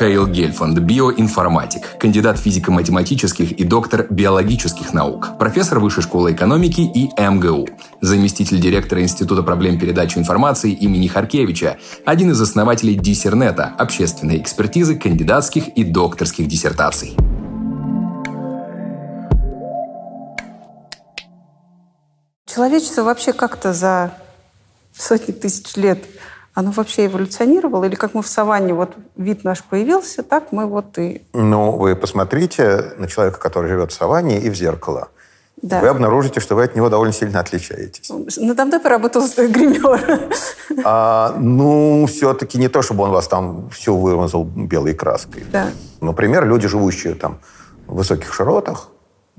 [0.00, 7.68] Михаил Гельфанд, биоинформатик, кандидат физико-математических и доктор биологических наук, профессор Высшей школы экономики и МГУ,
[8.00, 11.76] заместитель директора Института проблем передачи информации имени Харкевича,
[12.06, 17.14] один из основателей Диссернета, общественной экспертизы кандидатских и докторских диссертаций.
[22.46, 24.14] Человечество вообще как-то за
[24.96, 26.02] сотни тысяч лет
[26.60, 27.84] оно вообще эволюционировало?
[27.84, 31.22] Или как мы в саванне, вот вид наш появился, так мы вот и...
[31.32, 35.08] Ну, вы посмотрите на человека, который живет в саванне, и в зеркало.
[35.62, 35.80] Да.
[35.80, 38.10] Вы обнаружите, что вы от него довольно сильно отличаетесь.
[38.56, 40.30] Там ты поработал с гример.
[40.84, 45.44] А, ну, все-таки не то, чтобы он вас там все вымазал белой краской.
[45.52, 45.68] Да.
[46.00, 47.40] Например, люди, живущие там
[47.86, 48.88] в высоких широтах,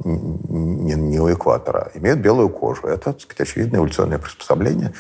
[0.04, 2.88] не, не у экватора, имеют белую кожу.
[2.88, 4.94] Это, так сказать, очевидное эволюционное приспособление,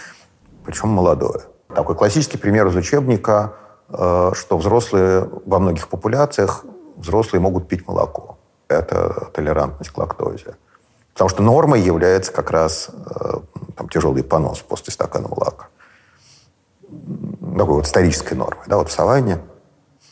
[0.65, 1.41] причем молодое.
[1.75, 3.53] Такой классический пример из учебника,
[3.89, 6.65] э, что взрослые во многих популяциях,
[6.97, 8.37] взрослые могут пить молоко.
[8.67, 10.55] Это толерантность к лактозе.
[11.13, 13.33] Потому что нормой является как раз э,
[13.75, 15.67] там, тяжелый понос после стакана молока.
[17.57, 18.63] Такой вот исторической нормой.
[18.67, 19.39] Да, вот в саванне.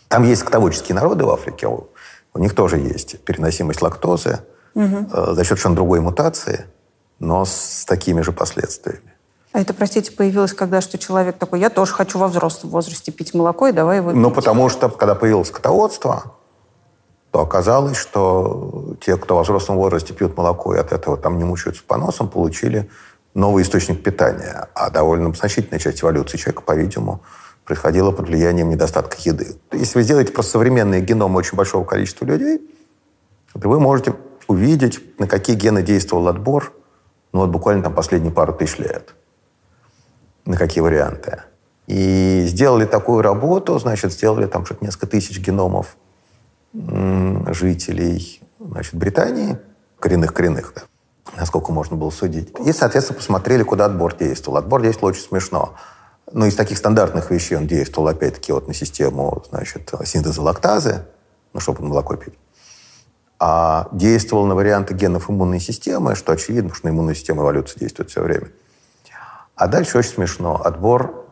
[0.07, 1.67] Там есть скотоводческие народы в Африке.
[1.67, 1.87] У,
[2.33, 4.39] у них тоже есть переносимость лактозы
[4.75, 5.07] угу.
[5.09, 6.65] за счет совершенно другой мутации,
[7.19, 9.13] но с такими же последствиями.
[9.51, 13.33] А это, простите, появилось когда, что человек такой, я тоже хочу во взрослом возрасте пить
[13.33, 16.35] молоко, и давай его Ну, потому что, когда появилось скотоводство,
[17.31, 21.43] то оказалось, что те, кто во взрослом возрасте пьют молоко и от этого там не
[21.43, 22.89] мучаются поносом, получили
[23.33, 24.67] новый источник питания.
[24.75, 27.21] А довольно значительная часть эволюции человека, по-видимому,
[27.65, 29.55] происходила под влиянием недостатка еды.
[29.71, 32.61] Если вы сделаете просто современные геномы очень большого количества людей,
[33.59, 34.15] то вы можете
[34.47, 36.73] увидеть, на какие гены действовал отбор,
[37.31, 39.13] ну вот буквально там последние пару тысяч лет
[40.49, 41.43] на какие варианты.
[41.85, 45.95] И сделали такую работу, значит, сделали там что-то несколько тысяч геномов
[46.73, 49.59] жителей значит, Британии,
[49.99, 50.81] коренных-коренных, да,
[51.37, 52.51] насколько можно было судить.
[52.65, 54.57] И, соответственно, посмотрели, куда отбор действовал.
[54.57, 55.75] Отбор действовал очень смешно.
[56.31, 61.05] Но из таких стандартных вещей он действовал, опять-таки, вот на систему, значит, синтеза лактазы,
[61.53, 62.33] ну, чтобы молоко пить.
[63.39, 68.09] А действовал на варианты генов иммунной системы, что очевидно, что на иммунную систему эволюция действует
[68.09, 68.49] все время.
[69.59, 70.61] А дальше очень смешно.
[70.63, 71.27] Отбор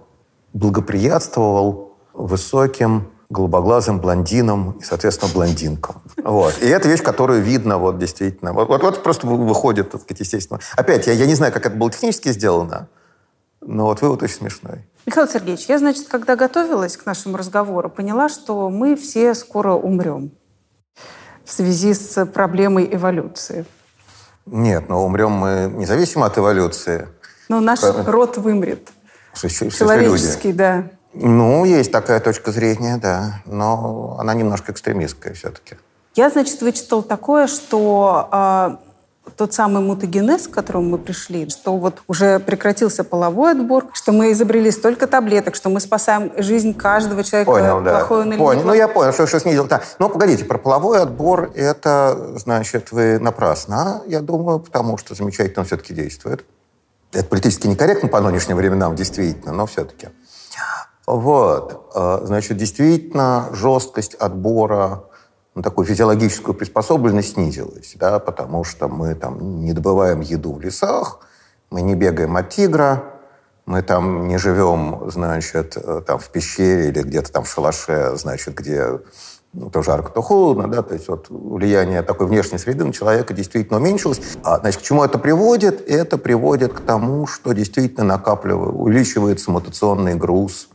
[0.51, 6.01] благоприятствовал высоким голубоглазым блондинам и, соответственно, блондинкам.
[6.21, 6.57] Вот.
[6.61, 8.51] И это вещь, которую видно вот действительно.
[8.51, 10.59] Вот, вот, вот просто выходит, так сказать, естественно.
[10.75, 12.89] Опять, я, я не знаю, как это было технически сделано,
[13.61, 14.85] но вот вывод очень смешной.
[15.05, 20.31] Михаил Сергеевич, я, значит, когда готовилась к нашему разговору, поняла, что мы все скоро умрем
[21.45, 23.65] в связи с проблемой эволюции.
[24.45, 27.07] Нет, но умрем мы независимо от эволюции.
[27.49, 28.11] Но наш Правильно.
[28.11, 28.89] род вымрет.
[29.35, 30.85] Человеческий, да.
[31.13, 33.41] Ну, есть такая точка зрения, да.
[33.45, 35.75] Но она немножко экстремистская все-таки.
[36.15, 38.77] Я, значит, вычитал такое, что э,
[39.35, 44.31] тот самый мутагенез, к которому мы пришли, что вот уже прекратился половой отбор, что мы
[44.31, 47.99] изобрели столько таблеток, что мы спасаем жизнь каждого человека, понял, да.
[47.99, 48.63] плохой он или понял.
[48.63, 49.65] Ну, я понял, что, что снизил.
[49.65, 49.81] Да.
[49.99, 55.65] Но погодите, про половой отбор это, значит, вы напрасно, я думаю, потому что замечательно он
[55.65, 56.45] все-таки действует.
[57.11, 60.09] Это политически некорректно по нынешним временам, действительно, но все-таки.
[61.05, 61.91] Вот.
[61.95, 65.05] А, значит, действительно, жесткость отбора
[65.55, 71.19] на такую физиологическую приспособленность снизилась, да, потому что мы там не добываем еду в лесах,
[71.71, 73.03] мы не бегаем от тигра,
[73.65, 78.53] мы там не живем, значит, э, там в пещере или где-то там в шалаше, значит,
[78.53, 79.01] где ну,
[79.71, 83.79] то жарко, то холодно, да, то есть вот влияние такой внешней среды на человека действительно
[83.79, 84.21] уменьшилось.
[84.43, 85.89] А, значит, к чему это приводит?
[85.89, 90.69] Это приводит к тому, что действительно накапливается, увеличивается мутационный груз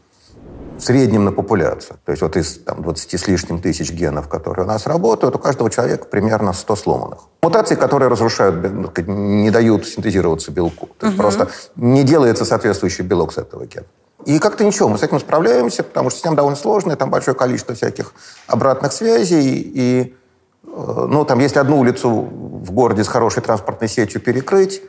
[0.79, 1.99] в среднем на популяцию.
[2.05, 5.39] То есть вот из там, 20 с лишним тысяч генов, которые у нас работают, у
[5.39, 7.19] каждого человека примерно 100 сломанных.
[7.43, 8.57] Мутации, которые разрушают,
[9.07, 10.89] не дают синтезироваться белку.
[10.99, 11.23] То есть угу.
[11.23, 13.87] просто не делается соответствующий белок с этого гена.
[14.27, 17.75] И как-то ничего, мы с этим справляемся, потому что система довольно сложная, там большое количество
[17.75, 18.13] всяких
[18.47, 20.15] обратных связей, и
[20.65, 24.83] э, ну, там, если одну улицу в городе с хорошей транспортной сетью перекрыть,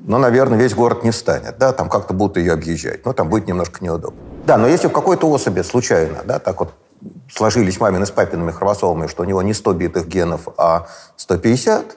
[0.00, 3.46] ну, наверное, весь город не встанет, да, там как-то будут ее объезжать, ну, там будет
[3.46, 4.18] немножко неудобно.
[4.46, 6.72] Да, но если в какой-то особи случайно, да, так вот
[7.32, 11.96] сложились мамины с папиными хромосомами, что у него не 100 битых генов, а 150,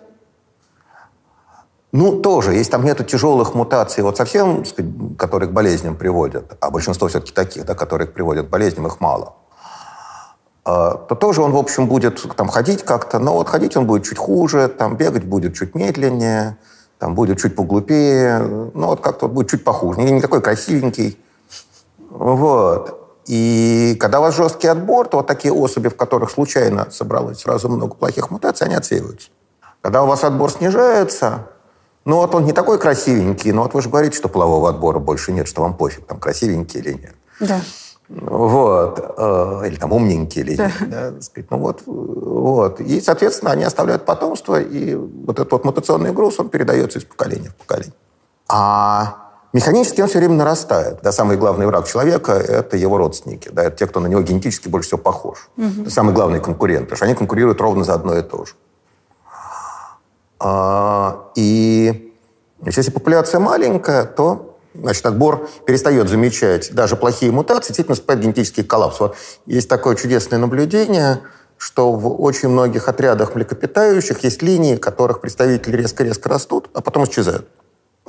[1.93, 6.71] ну, тоже, если там нету тяжелых мутаций, вот совсем, сказать, которые к болезням приводят, а
[6.71, 9.35] большинство все-таки таких, да, которые приводят к болезням, их мало,
[10.65, 14.05] а, то тоже он, в общем, будет там ходить как-то, но вот ходить он будет
[14.05, 16.57] чуть хуже, там бегать будет чуть медленнее,
[16.97, 21.19] там будет чуть поглупее, ну вот как-то вот будет чуть похуже, не, не такой красивенький.
[22.09, 23.21] Вот.
[23.27, 27.69] И когда у вас жесткий отбор, то вот такие особи, в которых случайно собралось сразу
[27.69, 29.29] много плохих мутаций, они отсеиваются.
[29.81, 31.49] Когда у вас отбор снижается,
[32.05, 35.31] ну вот он не такой красивенький, но вот вы же говорите, что полового отбора больше
[35.31, 37.15] нет, что вам пофиг, там красивенький или нет.
[37.39, 37.61] Да.
[38.09, 38.99] Вот.
[39.17, 40.65] Э, или там умненький или да.
[40.65, 40.89] нет.
[40.89, 41.49] Да, сказать.
[41.49, 42.81] Ну вот, вот.
[42.81, 47.49] И, соответственно, они оставляют потомство, и вот этот вот мутационный груз, он передается из поколения
[47.49, 47.93] в поколение.
[48.49, 49.23] А
[49.53, 50.99] Механически он все время нарастает.
[51.03, 53.49] Да, самый главный враг человека– это его родственники.
[53.53, 55.47] Да, это те, кто на него генетически больше всего похож.
[55.57, 55.83] Угу.
[55.83, 58.53] Это самый главный конкурент, потому что они конкурируют ровно за одно и то же.
[60.43, 62.13] А, и
[62.65, 68.99] если популяция маленькая, то значит, отбор перестает замечать даже плохие мутации, действительно наступает генетический коллапс.
[68.99, 71.21] Вот есть такое чудесное наблюдение,
[71.57, 77.47] что в очень многих отрядах млекопитающих есть линии, которых представители резко-резко растут, а потом исчезают.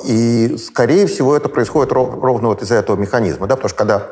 [0.05, 3.47] И, скорее всего, это происходит ровно вот из-за этого механизма.
[3.47, 3.55] Да?
[3.55, 4.09] Потому что когда,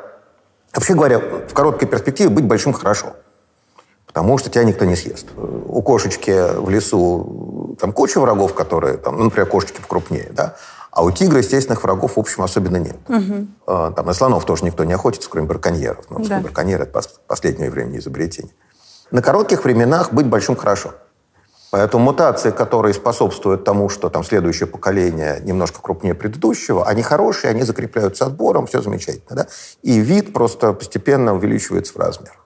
[0.72, 3.16] вообще говоря, в короткой перспективе быть большим хорошо.
[4.12, 5.26] Потому что тебя никто не съест.
[5.36, 10.56] У кошечки в лесу там куча врагов, которые, там, ну, например, кошечки покрупнее, да?
[10.90, 12.96] А у тигра естественных врагов, в общем, особенно нет.
[13.08, 13.92] Угу.
[13.94, 16.04] Там на слонов тоже никто не охотится, кроме браконьеров.
[16.10, 16.40] Но да.
[16.40, 18.52] браконьеры– это последнее время изобретение.
[19.10, 20.92] На коротких временах быть большим хорошо.
[21.70, 27.62] Поэтому мутации, которые способствуют тому, что там следующее поколение немножко крупнее предыдущего, они хорошие, они
[27.62, 29.36] закрепляются отбором, все замечательно.
[29.36, 29.46] Да?
[29.82, 32.41] И вид просто постепенно увеличивается в размер.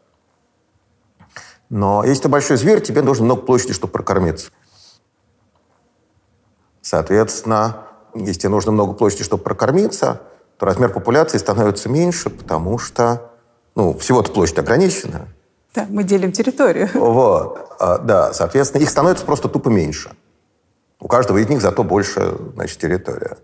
[1.69, 4.51] Но если ты большой зверь, тебе нужно много площади, чтобы прокормиться.
[6.81, 10.23] Соответственно, если тебе нужно много площади, чтобы прокормиться,
[10.59, 13.31] то размер популяции становится меньше, потому что
[13.75, 15.29] ну, всего-то площадь ограничена.
[15.75, 16.89] Да, мы делим территорию.
[16.95, 20.11] Вот, а, да, соответственно, их становится просто тупо меньше.
[20.99, 23.37] У каждого из них зато больше, значит, территория.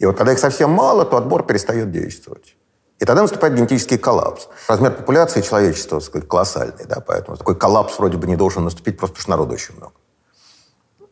[0.00, 2.56] И вот когда их совсем мало, то отбор перестает действовать.
[3.00, 4.48] И тогда наступает генетический коллапс.
[4.68, 9.14] Размер популяции человечества сказать, колоссальный, да, поэтому такой коллапс вроде бы не должен наступить, просто
[9.14, 9.94] потому что народу очень много.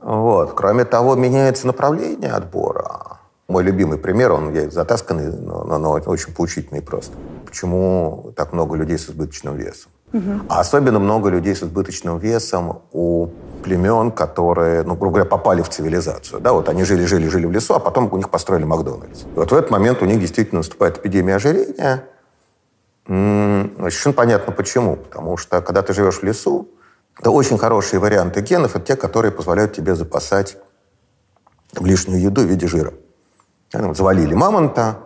[0.01, 0.53] Вот.
[0.53, 3.21] Кроме того, меняется направление отбора.
[3.49, 7.17] Мой любимый пример, он я затасканный, но, но очень поучительный просто.
[7.47, 9.91] Почему так много людей с избыточным весом?
[10.13, 10.47] Угу.
[10.49, 13.29] А особенно много людей с избыточным весом у
[13.63, 16.41] племен, которые, ну, грубо говоря, попали в цивилизацию.
[16.41, 19.23] Да, вот они жили, жили, жили в лесу, а потом у них построили Макдональдс.
[19.25, 22.05] И вот в этот момент у них действительно наступает эпидемия ожирения.
[23.07, 24.97] Совершенно понятно почему.
[24.97, 26.69] Потому что, когда ты живешь в лесу,
[27.23, 30.57] то очень хорошие варианты генов– это те, которые позволяют тебе запасать
[31.79, 32.93] лишнюю еду в виде жира.
[33.73, 34.99] Завалили мамонта,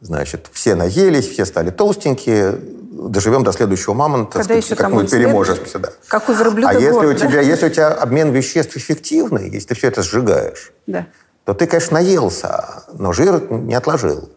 [0.00, 2.58] значит, все наелись, все стали толстенькие,
[2.98, 5.78] доживем до следующего мамонта, Когда еще как мы переможемся.
[5.78, 5.90] Да.
[6.08, 7.40] Как у верблюда А если, год, у тебя, да?
[7.40, 11.06] если у тебя обмен веществ эффективный, если ты все это сжигаешь, да.
[11.44, 14.28] то ты, конечно, наелся, но жир не отложил.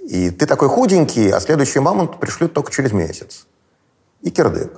[0.00, 3.46] И ты такой худенький, а следующий мамонт пришлют только через месяц.
[4.22, 4.72] И кирдык.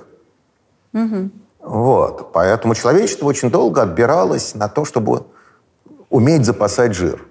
[0.93, 1.31] Угу.
[1.61, 2.31] Вот.
[2.33, 5.25] Поэтому человечество очень долго отбиралось на то, чтобы
[6.09, 7.25] уметь запасать жир.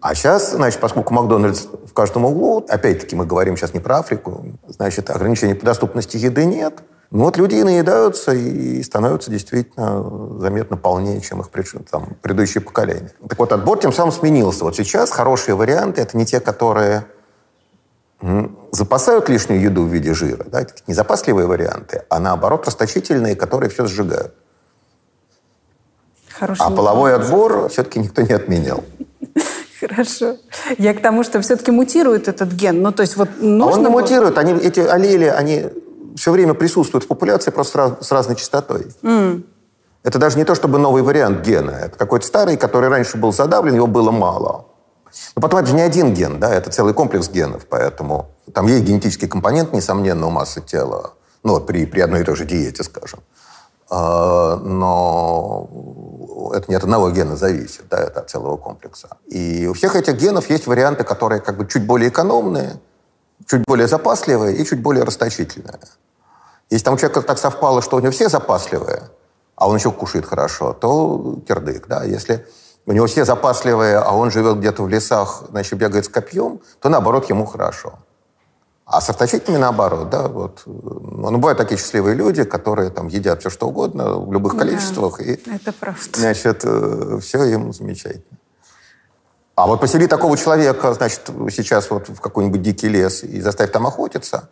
[0.00, 4.46] А сейчас, значит, поскольку Макдональдс в каждом углу, опять-таки мы говорим сейчас не про Африку,
[4.66, 6.82] значит, ограничений по доступности еды нет.
[7.10, 11.48] Ну вот люди и наедаются, и становятся действительно заметно полнее, чем их
[11.90, 13.12] там, предыдущие поколения.
[13.28, 14.64] Так вот, отбор тем самым сменился.
[14.64, 17.06] Вот сейчас хорошие варианты– это не те, которые
[18.70, 23.70] запасают лишнюю еду в виде жира, да, это не запасливые варианты, а наоборот расточительные, которые
[23.70, 24.34] все сжигают.
[26.28, 28.84] Хороший а половой отбор все-таки никто не отменял.
[29.80, 30.36] Хорошо.
[30.78, 32.82] Я к тому, что все-таки мутирует этот ген.
[32.82, 33.72] Ну, то есть вот нужно...
[33.72, 34.38] А он не мутирует.
[34.38, 35.66] Они, эти аллели, они
[36.16, 38.86] все время присутствуют в популяции просто с, разной частотой.
[39.02, 39.42] Mm.
[40.02, 41.70] Это даже не то, чтобы новый вариант гена.
[41.70, 44.66] Это какой-то старый, который раньше был задавлен, его было мало.
[45.34, 48.84] Но потом это же не один ген, да, это целый комплекс генов, поэтому там есть
[48.84, 53.20] генетический компонент, несомненно, у массы тела, ну, при, при одной и той же диете, скажем.
[53.90, 55.68] А, но
[56.54, 59.08] это не от одного гена зависит, да, это от целого комплекса.
[59.26, 62.78] И у всех этих генов есть варианты, которые как бы чуть более экономные,
[63.46, 65.80] чуть более запасливые и чуть более расточительные.
[66.70, 69.10] Если там у человека так совпало, что у него все запасливые,
[69.56, 72.04] а он еще кушает хорошо, то кирдык, да.
[72.04, 72.46] Если
[72.86, 76.88] у него все запасливые, а он живет где-то в лесах, значит, бегает с копьем, то
[76.88, 77.98] наоборот ему хорошо.
[78.92, 80.62] А с расточителями наоборот, да, вот.
[80.66, 85.18] Ну, бывают такие счастливые люди, которые там едят все что угодно в любых количествах.
[85.18, 86.00] Да, и, это правда.
[86.12, 88.24] Значит, э, все им замечательно.
[89.54, 93.86] А вот посели такого человека, значит, сейчас вот в какой-нибудь дикий лес и заставь там
[93.86, 94.48] охотиться,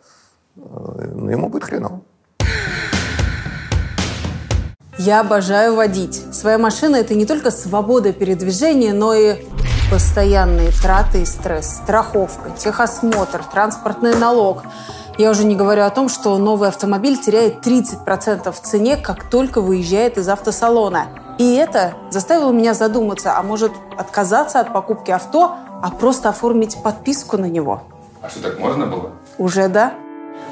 [0.55, 1.99] э, ну, ему будет хреново.
[4.97, 6.23] Я обожаю водить.
[6.33, 9.35] Своя машина– это не только свобода передвижения, но и
[9.89, 14.61] Постоянные траты и стресс, страховка, техосмотр, транспортный налог.
[15.17, 19.61] Я уже не говорю о том, что новый автомобиль теряет 30% в цене, как только
[19.61, 21.07] выезжает из автосалона.
[21.39, 27.37] И это заставило меня задуматься, а может отказаться от покупки авто, а просто оформить подписку
[27.37, 27.81] на него.
[28.21, 29.09] А что, так можно было?
[29.39, 29.93] Уже да.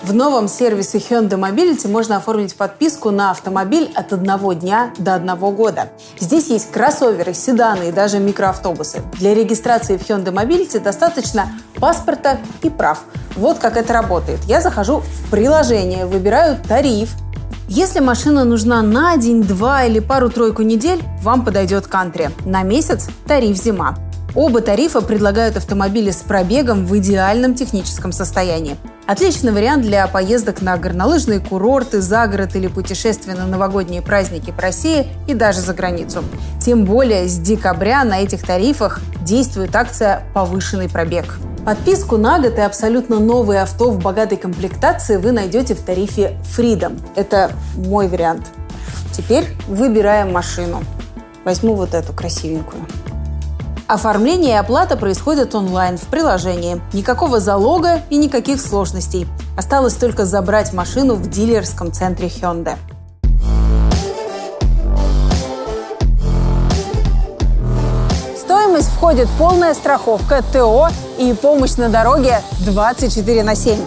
[0.03, 5.51] В новом сервисе Hyundai Mobility можно оформить подписку на автомобиль от одного дня до одного
[5.51, 5.89] года.
[6.19, 9.01] Здесь есть кроссоверы, седаны и даже микроавтобусы.
[9.13, 12.99] Для регистрации в Hyundai Mobility достаточно паспорта и прав.
[13.35, 14.39] Вот как это работает.
[14.45, 17.09] Я захожу в приложение, выбираю тариф,
[17.69, 22.29] если машина нужна на день, два или пару-тройку недель, вам подойдет кантри.
[22.45, 23.97] На месяц– тариф зима.
[24.35, 28.75] Оба тарифа предлагают автомобили с пробегом в идеальном техническом состоянии.
[29.07, 34.63] Отличный вариант для поездок на горнолыжные курорты, за город или путешествия на новогодние праздники по
[34.63, 36.23] России и даже за границу.
[36.59, 41.39] Тем более с декабря на этих тарифах действует акция «Повышенный пробег».
[41.65, 46.99] Подписку на год и абсолютно новые авто в богатой комплектации вы найдете в тарифе Freedom.
[47.15, 48.45] Это мой вариант.
[49.13, 50.83] Теперь выбираем машину.
[51.43, 52.85] Возьму вот эту красивенькую.
[53.87, 56.81] Оформление и оплата происходят онлайн в приложении.
[56.91, 59.25] Никакого залога и никаких сложностей.
[59.57, 62.75] Осталось только забрать машину в дилерском центре Hyundai.
[68.37, 73.77] Стоимость входит полная страховка, ТО и помощь на дороге 24 на 7.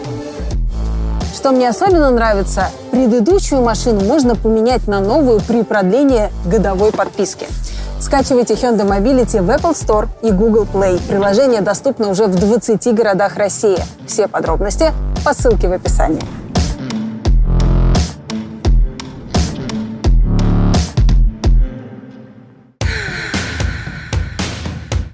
[1.34, 7.46] Что мне особенно нравится, предыдущую машину можно поменять на новую при продлении годовой подписки–
[8.00, 10.98] Скачивайте Hyundai Mobility в Apple Store и Google Play.
[11.06, 13.76] Приложение доступно уже в 20 городах России.
[14.06, 14.86] Все подробности
[15.22, 16.22] по ссылке в описании.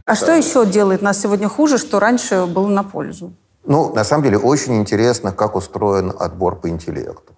[0.04, 3.32] А что еще делает нас сегодня хуже, что раньше было на пользу?
[3.64, 7.34] Ну, на самом деле, очень интересно, как устроен отбор по интеллекту.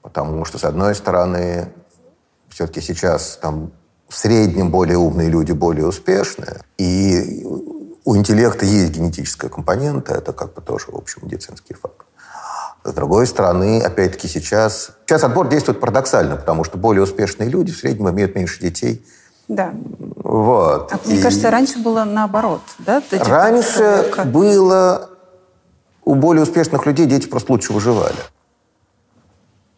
[0.00, 1.70] Потому что, с одной стороны,
[2.50, 3.72] все-таки сейчас там
[4.08, 6.60] в среднем более умные люди более успешные.
[6.78, 7.46] И
[8.04, 12.06] у интеллекта есть генетическая компонента, это как бы тоже, в общем, медицинский факт.
[12.82, 14.92] С другой стороны, опять-таки сейчас...
[15.06, 19.04] Сейчас отбор действует парадоксально, потому что более успешные люди в среднем имеют меньше детей.
[19.48, 19.72] Да.
[20.16, 20.92] Вот.
[20.92, 21.22] А, мне и...
[21.22, 23.02] кажется, раньше было наоборот, да?
[23.10, 25.10] Раньше было...
[26.02, 28.16] У более успешных людей дети просто лучше выживали.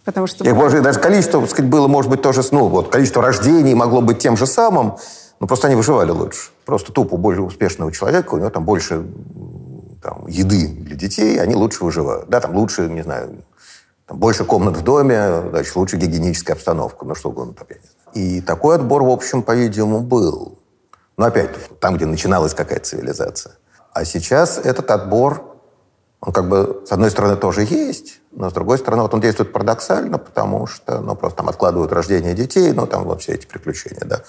[0.05, 0.45] Потому что...
[0.45, 4.01] И, может, даже количество, так сказать, было, может быть, тоже, ну, вот, количество рождений могло
[4.01, 4.97] быть тем же самым,
[5.39, 6.51] но просто они выживали лучше.
[6.65, 9.05] Просто тупо более успешного человека, у него там больше
[10.03, 12.29] там, еды для детей, они лучше выживают.
[12.29, 13.45] Да, там лучше, не знаю,
[14.07, 17.83] там больше комнат в доме, значит, лучше гигиеническая обстановка, ну что угодно там, я не
[17.83, 17.99] знаю.
[18.15, 20.59] И такой отбор, в общем, по-видимому, был.
[21.17, 23.55] Но опять, там, где начиналась какая-то цивилизация.
[23.93, 25.52] А сейчас этот отбор
[26.25, 29.53] он как бы, с одной стороны, тоже есть, но с другой стороны, вот он действует
[29.53, 34.05] парадоксально, потому что, ну, просто там откладывают рождение детей, ну, там вот все эти приключения,
[34.05, 34.23] да.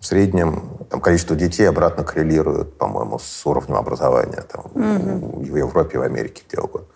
[0.00, 5.42] В среднем там количество детей обратно коррелирует, по-моему, с уровнем образования там, угу.
[5.42, 6.88] в Европе, в Америке, где угодно.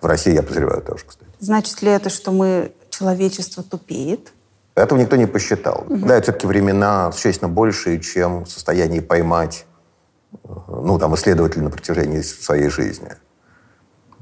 [0.00, 1.30] В России, я подозреваю, тоже, кстати.
[1.38, 4.32] Значит ли это, что мы, человечество тупеет?
[4.74, 5.84] Этого никто не посчитал.
[5.88, 6.06] Угу.
[6.06, 9.64] Да, все-таки времена существенно большие, чем в состоянии поймать
[10.68, 13.16] ну, там, исследователи на протяжении своей жизни.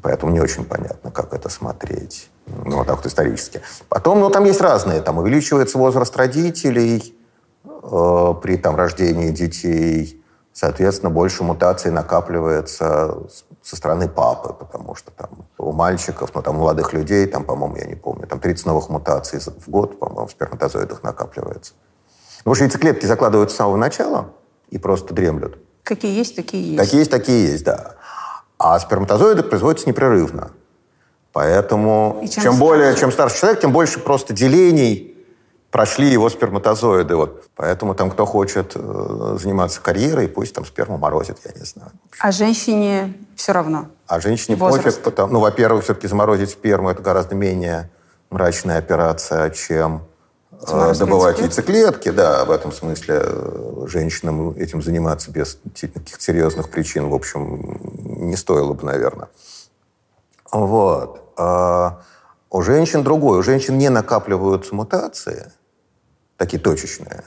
[0.05, 2.29] Поэтому не очень понятно, как это смотреть.
[2.47, 3.63] Ну, вот так вот исторически.
[3.89, 5.01] Потом, ну, там есть разные.
[5.01, 7.17] Там увеличивается возраст родителей
[7.65, 10.23] э, при там, рождении детей.
[10.53, 13.17] Соответственно, больше мутаций накапливается
[13.63, 17.77] со стороны папы, потому что там у мальчиков, ну, там, у молодых людей, там, по-моему,
[17.77, 21.73] я не помню, там 30 новых мутаций в год, по-моему, в сперматозоидах накапливается.
[22.41, 24.35] Потому что яйцеклетки закладываются с самого начала
[24.69, 25.57] и просто дремлют.
[25.83, 26.79] Какие есть, такие есть.
[26.79, 27.95] Какие есть, такие есть, да.
[28.65, 30.51] А сперматозоиды производятся непрерывно.
[31.35, 35.15] Поэтому чем, чем более, чем старше человек, тем больше просто делений
[35.71, 37.15] прошли его сперматозоиды.
[37.15, 37.45] Вот.
[37.57, 41.91] Поэтому там, кто хочет э, заниматься карьерой, пусть там сперму морозит, я не знаю.
[42.19, 43.89] А женщине все равно?
[44.07, 44.85] А женщине Возраст.
[44.85, 45.03] пофиг.
[45.03, 47.91] Потому, ну, во-первых, все-таки заморозить сперму– это гораздо менее
[48.31, 50.05] мрачная операция, чем
[50.67, 52.11] добывать яйцеклетки.
[52.11, 57.81] Да, в этом смысле э, женщинам этим заниматься без каких-то серьезных причин, в общем,
[58.29, 59.29] не стоило бы, наверное.
[60.51, 61.33] Вот.
[61.37, 62.03] А
[62.51, 63.41] у женщин другое.
[63.41, 65.51] У женщин не накапливаются мутации,
[66.37, 67.25] такие точечные.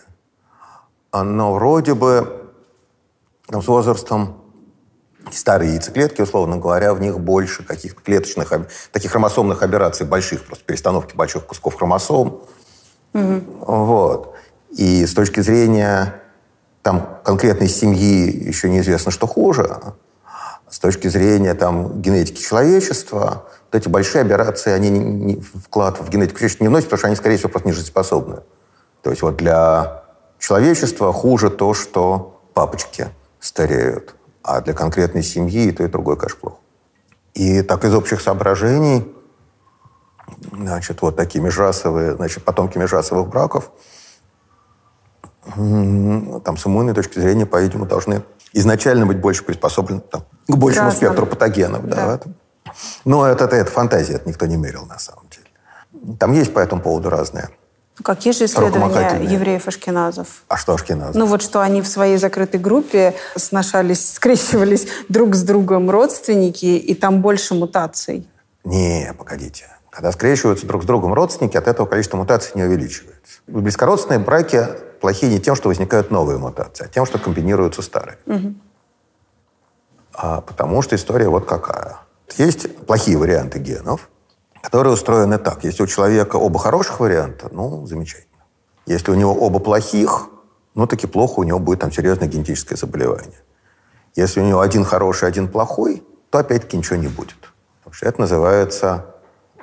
[1.14, 2.52] Но вроде бы
[3.48, 4.42] там, с возрастом
[5.32, 8.54] старые яйцеклетки, условно говоря, в них больше каких-то клеточных,
[8.92, 12.44] таких хромосомных операций больших, просто перестановки больших кусков хромосом.
[13.14, 13.42] Угу.
[13.66, 14.36] Вот.
[14.70, 16.22] И с точки зрения
[16.82, 19.78] там, конкретной семьи еще неизвестно, что хуже.
[20.70, 26.10] С точки зрения там, генетики человечества, вот эти большие операции, они не, не, вклад в
[26.10, 28.42] генетику человечества не вносят, потому что они, скорее всего, просто не жизнеспособны.
[29.02, 30.04] То есть вот для
[30.40, 33.08] человечества хуже то, что папочки
[33.40, 34.16] стареют.
[34.44, 36.58] А для конкретной семьи то, и другое, конечно, плохо.
[37.34, 39.06] И так из общих соображений,
[40.52, 43.72] значит, вот такие межрасовые, значит, потомки межрасовых браков,
[45.56, 51.10] там, с иммунной точки зрения, по-видимому, должны изначально быть больше приспособлены там, к большему Разным.
[51.10, 51.88] спектру патогенов.
[51.88, 52.18] Да.
[52.18, 52.74] Да.
[53.06, 56.18] Но это, это, это фантазия, это никто не мерил на самом деле.
[56.18, 57.50] Там есть по этому поводу разные
[58.04, 60.44] Какие же исследования евреев-ашкеназов?
[60.48, 61.16] А что ашкеназов?
[61.16, 66.94] Ну вот что они в своей закрытой группе сношались, скрещивались друг с другом родственники, и
[66.94, 68.28] там больше мутаций.
[68.64, 69.66] Не, погодите.
[69.98, 73.40] Когда скрещиваются друг с другом родственники, от этого количество мутаций не увеличивается.
[73.48, 74.68] Близкородственные браки
[75.02, 78.20] плохие не тем, что возникают новые мутации, а тем, что комбинируются старые.
[78.28, 78.54] Угу.
[80.14, 81.98] А потому что история вот какая.
[82.38, 84.12] Есть плохие варианты генов,
[84.62, 85.64] которые устроены так.
[85.64, 88.44] Если у человека оба хороших варианта, ну, замечательно.
[88.86, 90.30] Если у него оба плохих,
[90.76, 93.42] ну, таки плохо, у него будет там серьезное генетическое заболевание.
[94.16, 97.52] Если у него один хороший, один плохой, то опять-таки ничего не будет.
[97.80, 99.17] Потому что это называется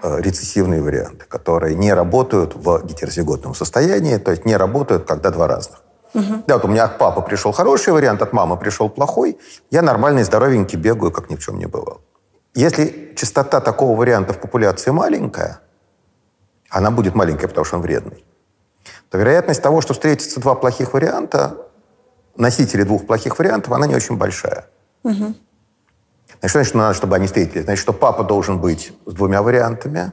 [0.05, 5.83] рецессивные варианты, которые не работают в гетерозиготном состоянии, то есть не работают, когда два разных.
[6.15, 6.45] Угу.
[6.47, 9.39] Да, вот у меня от папы пришел хороший вариант, от мамы пришел плохой.
[9.71, 12.01] Я нормальный, здоровенький, бегаю, как ни в чем не бывало.
[12.55, 15.61] Если частота такого варианта в популяции маленькая,
[16.71, 18.25] она будет маленькая, потому что он вредный,
[19.11, 21.57] то вероятность того, что встретятся два плохих варианта,
[22.37, 24.67] носители двух плохих вариантов, она не очень большая.
[25.03, 25.35] Угу.
[26.45, 27.65] Значит, что значит, надо, чтобы они встретились?
[27.65, 30.13] Значит, что папа должен быть с двумя вариантами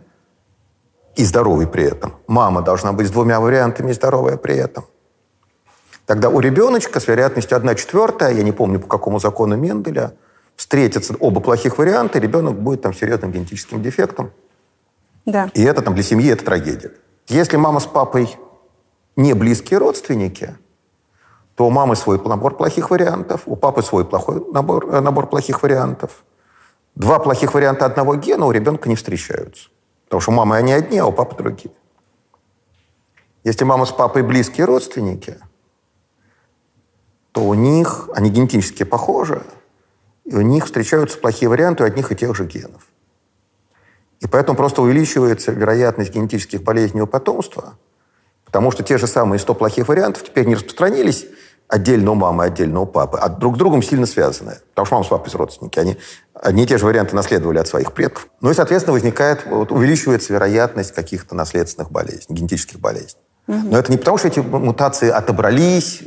[1.18, 2.14] и здоровый при этом.
[2.28, 4.86] Мама должна быть с двумя вариантами и здоровая при этом.
[6.06, 10.14] Тогда у ребеночка с вероятностью 1 четвертая, я не помню по какому закону Менделя,
[10.56, 14.32] встретятся оба плохих варианта, ребенок будет там серьезным генетическим дефектом.
[15.26, 15.50] Да.
[15.54, 16.92] И это там для семьи это трагедия.
[17.28, 18.38] Если мама с папой
[19.18, 20.56] не близкие родственники,
[21.62, 25.62] то у мамы свой набор плохих вариантов, у папы свой плохой набор, э, набор плохих
[25.62, 26.24] вариантов.
[26.96, 29.70] Два плохих варианта одного гена у ребенка не встречаются.
[30.06, 31.76] Потому что мамы они одни, а у папы другие.
[33.44, 35.38] Если мама с папой близкие родственники,
[37.32, 39.44] то у них, они генетически похожи,
[40.26, 42.88] и у них встречаются плохие варианты у одних и тех же генов.
[44.20, 47.76] И поэтому просто увеличивается вероятность генетических болезней у потомства,
[48.46, 51.28] потому что те же самые 100 плохих вариантов теперь не распространились
[51.72, 54.58] отдельно у мамы, отдельно у папы, а друг с другом сильно связаны.
[54.70, 55.80] Потому что мама с папой родственники.
[55.80, 55.98] Они
[56.34, 58.28] одни и те же варианты наследовали от своих предков.
[58.42, 63.22] Ну и, соответственно, возникает, вот, увеличивается вероятность каких-то наследственных болезней, генетических болезней.
[63.48, 63.58] Угу.
[63.72, 66.02] Но это не потому, что эти мутации отобрались,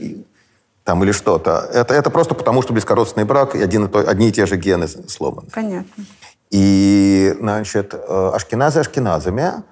[0.85, 1.69] там, или что-то.
[1.73, 4.57] Это, это просто потому, что бескородственный брак, и один и то, одни и те же
[4.57, 5.49] гены сломаны.
[5.53, 6.05] Понятно.
[6.51, 9.65] И, значит, э, ашкеназы ашкеназами,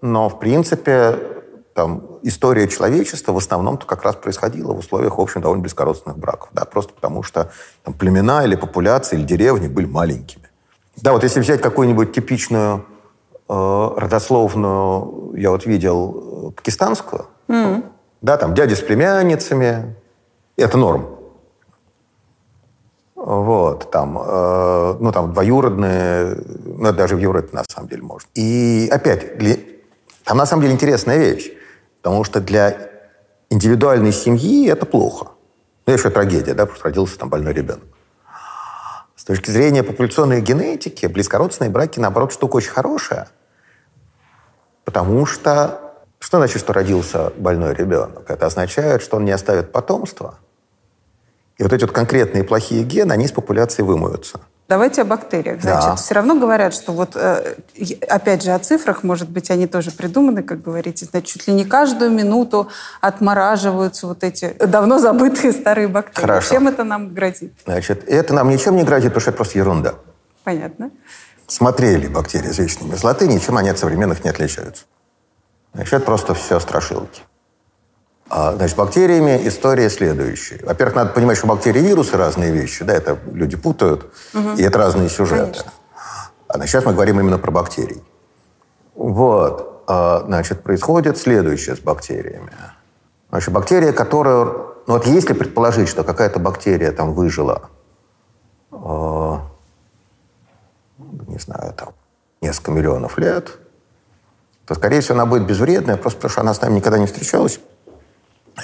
[0.00, 1.16] но, в принципе,
[1.78, 6.48] там, история человечества в основном-то как раз происходила в условиях, в общем, довольно бескородственных браков.
[6.52, 7.52] Да, просто потому что
[7.84, 10.48] там, племена или популяции, или деревни были маленькими.
[10.96, 12.84] Да, вот если взять какую-нибудь типичную
[13.48, 17.84] э, родословную, я вот видел э, пакистанскую, mm.
[18.22, 19.94] да, там дяди с племянницами,
[20.56, 21.06] это норм.
[23.14, 28.28] Вот, там, э, ну, там, двоюродные, ну, даже в Европе, на самом деле, можно.
[28.34, 29.38] И опять,
[30.24, 31.52] там, на самом деле, интересная вещь,
[32.02, 32.90] потому что для
[33.50, 35.28] индивидуальной семьи это плохо.
[35.86, 37.84] Ну, это трагедия, да, что родился там больной ребенок.
[39.16, 43.28] С точки зрения популяционной генетики, близкородственные браки, наоборот, штука очень хорошая,
[44.84, 45.80] потому что
[46.20, 48.28] что значит, что родился больной ребенок?
[48.28, 50.38] Это означает, что он не оставит потомства–
[51.58, 54.40] и вот эти вот конкретные плохие гены, они из популяции вымоются.
[54.68, 55.62] Давайте о бактериях.
[55.62, 55.96] Значит, да.
[55.96, 57.54] все равно говорят, что вот, э,
[58.06, 61.64] опять же, о цифрах, может быть, они тоже придуманы, как говорите, значит, чуть ли не
[61.64, 62.68] каждую минуту
[63.00, 66.26] отмораживаются вот эти давно забытые старые бактерии.
[66.26, 66.54] Хорошо.
[66.54, 67.54] Чем это нам грозит?
[67.64, 69.94] Значит, это нам ничем не грозит, потому что это просто ерунда.
[70.44, 70.90] Понятно.
[71.46, 74.84] Смотрели бактерии с вечной мерзлоты, ничем они от современных не отличаются.
[75.72, 77.22] Значит, это просто все страшилки.
[78.30, 80.60] А, значит, бактериями история следующая.
[80.62, 84.50] Во-первых, надо понимать, что бактерии и вирусы разные вещи, да, это люди путают, угу.
[84.56, 85.60] и это разные сюжеты.
[85.60, 85.72] Конечно.
[86.48, 88.02] А сейчас мы говорим именно про бактерии.
[88.94, 92.52] Вот, а, значит, происходит следующее с бактериями.
[93.30, 94.44] Значит, бактерия, которая...
[94.44, 97.68] Ну вот если предположить, что какая-то бактерия там выжила,
[98.72, 99.38] э,
[101.26, 101.90] не знаю, там,
[102.40, 103.58] несколько миллионов лет,
[104.64, 107.60] то, скорее всего, она будет безвредная, просто потому что она с нами никогда не встречалась,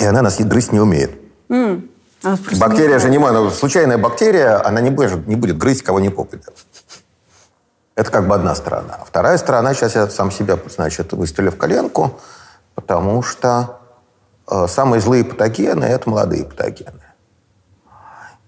[0.01, 1.13] и она нас грызть не умеет.
[1.49, 1.89] Mm.
[2.25, 3.55] А бактерия же не может...
[3.55, 6.55] Случайная бактерия, она не будет, не будет грызть кого не попадет.
[7.97, 8.99] Это как бы одна сторона.
[9.07, 12.19] Вторая сторона, сейчас я сам себя, значит, выставлю в коленку,
[12.75, 13.79] потому что
[14.51, 17.03] э, самые злые патогены– это молодые патогены.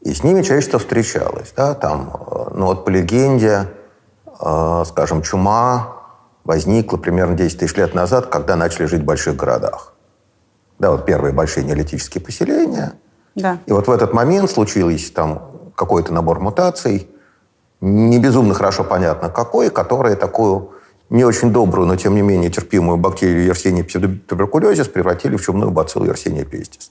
[0.01, 1.53] И с ними человечество встречалось.
[1.57, 1.75] Да?
[1.75, 3.69] Там, э, ну вот по легенде,
[4.41, 5.97] э, скажем, чума
[6.45, 9.93] возникла примерно 10 тысяч лет назад, когда начали жить в больших городах.
[10.79, 12.95] Да, вот первые большие неолитические поселения.
[13.35, 13.59] Да.
[13.67, 17.09] И вот в этот момент случилось там какой-то набор мутаций,
[17.81, 20.73] не безумно хорошо понятно какой, которые такую
[21.11, 26.07] не очень добрую, но тем не менее терпимую бактерию Yersinia псевдотуберкулезис превратили в чумную бациллу
[26.07, 26.91] Yersinia pestis.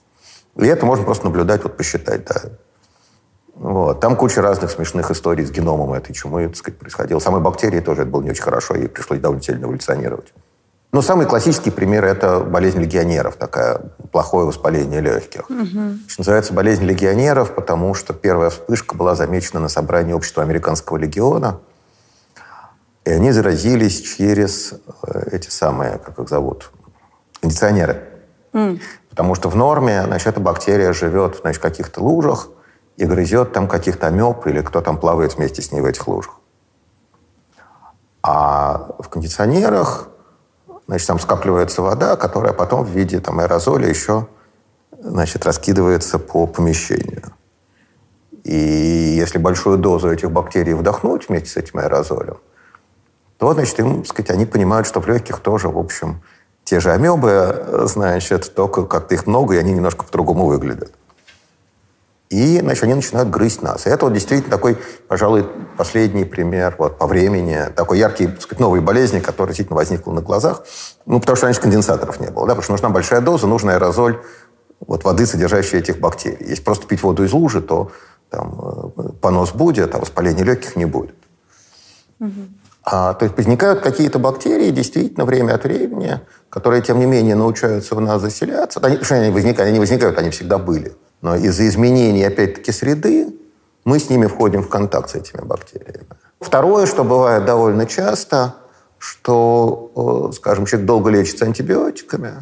[0.55, 2.41] И это можно просто наблюдать, вот посчитать, да.
[3.55, 3.99] Вот.
[3.99, 7.19] Там куча разных смешных историй с геномом этой чумы, так сказать, происходило.
[7.19, 10.33] Самой бактерии тоже это было не очень хорошо, и пришлось довольно сильно эволюционировать.
[10.95, 13.81] Но самый классический пример– это болезнь легионеров, такая
[14.13, 15.49] плохое воспаление легких.
[15.49, 15.97] Угу.
[16.19, 21.59] Называется болезнь легионеров, потому что первая вспышка была замечена на собрании Общества Американского легиона.
[23.03, 26.71] И они заразились через э, эти самые, как их зовут,
[27.41, 28.01] кондиционеры.
[28.53, 28.79] Mm.
[29.09, 32.47] Потому что в норме, значит, эта бактерия живет значит, в каких-то лужах
[32.95, 36.39] и грызет там каких-то амеб или кто там плавает вместе с ней в этих лужах.
[38.23, 40.07] А в кондиционерах
[40.87, 44.27] Значит, там скапливается вода, которая потом в виде там, аэрозоля еще
[45.01, 47.23] значит, раскидывается по помещению.
[48.43, 52.37] И если большую дозу этих бактерий вдохнуть вместе с этим аэрозолем,
[53.37, 56.21] то, значит, им, сказать, они понимают, что в легких тоже, в общем,
[56.63, 60.91] те же амебы, значит, только как-то их много, и они немножко по-другому выглядят.
[62.35, 63.87] И, значит, они начинают грызть нас.
[63.87, 68.59] И это вот действительно такой, пожалуй, последний пример вот, по времени, такой яркий, так сказать,
[68.59, 70.63] новой болезни, которая действительно возникла на глазах.
[71.05, 74.19] Ну, потому что раньше конденсаторов не было, да, потому что нужна большая доза, нужен аэрозоль
[74.85, 76.45] вот, воды, содержащей этих бактерий.
[76.45, 77.91] Если просто пить воду из лужи, то
[78.29, 81.15] там, э, понос будет, а воспаления легких не будет.
[82.19, 82.31] Угу.
[82.83, 86.19] А, то есть возникают какие-то бактерии действительно время от времени,
[86.49, 88.81] которые, тем не менее, научаются в нас заселяться.
[88.83, 90.95] Они, они, возникают, они не возникают, они всегда были.
[91.21, 93.35] Но из-за изменений, опять-таки, среды
[93.83, 96.07] мы с ними входим в контакт с этими бактериями.
[96.39, 98.55] Второе, что бывает довольно часто,
[98.97, 102.33] что, э, скажем, человек долго лечится антибиотиками,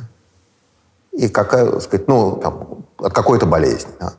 [1.11, 3.91] и какая, сказать, ну, там, от какой-то болезни.
[3.99, 4.13] Да,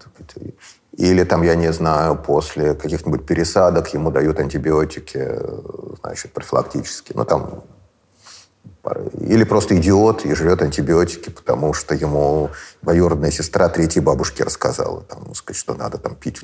[0.97, 5.59] или там, я не знаю, после каких-нибудь пересадок ему дают антибиотики, э,
[6.03, 7.17] значит, профилактические.
[7.17, 7.65] Ну, там
[9.19, 12.51] или просто идиот и жрет антибиотики, потому что ему
[12.83, 16.41] двоюродная сестра третьей бабушки рассказала, там, ну, сказать, что надо там пить.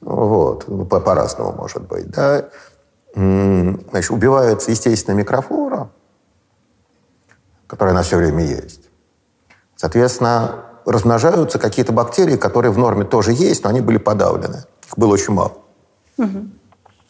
[0.00, 0.64] Вот.
[0.66, 2.10] Ну, по- по-разному может быть.
[2.10, 2.48] Да?
[3.14, 5.90] Значит, убивается естественная микрофлора,
[7.66, 8.88] которая на все время есть.
[9.76, 14.64] Соответственно, размножаются какие-то бактерии, которые в норме тоже есть, но они были подавлены.
[14.86, 15.52] Их было очень мало.
[16.18, 16.48] Угу.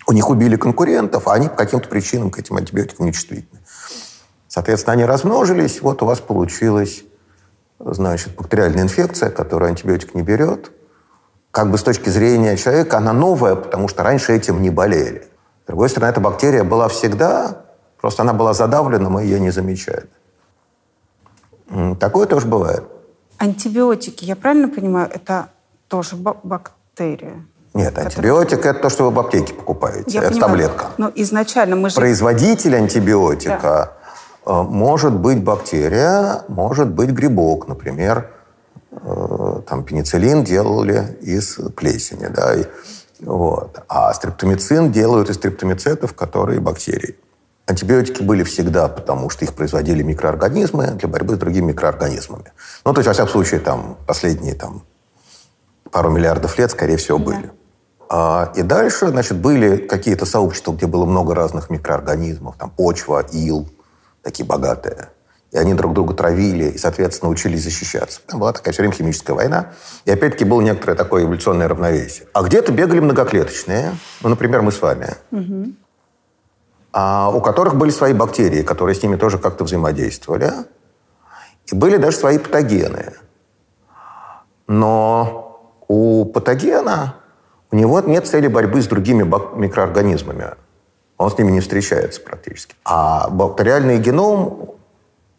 [0.09, 3.61] У них убили конкурентов, а они по каким-то причинам к этим антибиотикам нечувствительны.
[4.53, 7.05] Соответственно, они размножились, вот у вас получилась,
[7.79, 10.73] значит, бактериальная инфекция, которую антибиотик не берет.
[11.51, 15.27] Как бы с точки зрения человека она новая, потому что раньше этим не болели.
[15.65, 17.63] С другой стороны, эта бактерия была всегда,
[17.99, 20.11] просто она была задавлена, мы ее не замечали.
[21.99, 22.85] Такое тоже бывает.
[23.39, 25.49] Антибиотики, я правильно понимаю, это
[25.89, 27.43] тоже бактерия?
[27.73, 30.11] Нет, антибиотик– это то, что вы в аптеке покупаете.
[30.11, 30.51] Я это понимаю.
[30.51, 30.87] таблетка.
[30.99, 31.97] Но изначально мы же...
[31.97, 34.02] Производитель антибиотика да
[34.45, 38.31] может быть бактерия, может быть грибок, например,
[38.91, 42.65] э, там пенициллин делали из плесени, да, и,
[43.21, 43.81] вот.
[43.89, 47.17] А стрептомицин делают из стрептомицетов, которые бактерии.
[47.67, 52.53] Антибиотики были всегда, потому что их производили микроорганизмы для борьбы с другими микроорганизмами.
[52.85, 54.83] Ну, то есть, во всяком случае, там, последние там,
[55.93, 57.43] пару миллиардов лет, скорее всего, были.
[57.43, 57.53] Да.
[58.15, 63.69] А, и дальше, значит, были какие-то сообщества, где было много разных микроорганизмов, там почва, ил,
[64.23, 65.09] такие богатые.
[65.53, 68.21] И они друг друга травили и, соответственно, учились защищаться.
[68.27, 69.73] Там была такая все время химическая война.
[70.07, 72.27] И опять-таки было некоторое такое эволюционное равновесие.
[72.33, 73.93] А где-то бегали многоклеточные.
[74.23, 75.09] Ну, например, мы с вами.
[75.31, 75.73] Угу.
[76.93, 80.53] А, у которых были свои бактерии, которые с ними тоже как-то взаимодействовали.
[81.67, 83.13] И были даже свои патогены.
[84.67, 87.17] Но у патогена
[87.71, 89.23] у него нет цели борьбы с другими
[89.59, 90.55] микроорганизмами
[91.23, 92.75] он с ними не встречается практически.
[92.85, 94.71] А бактериальный геном,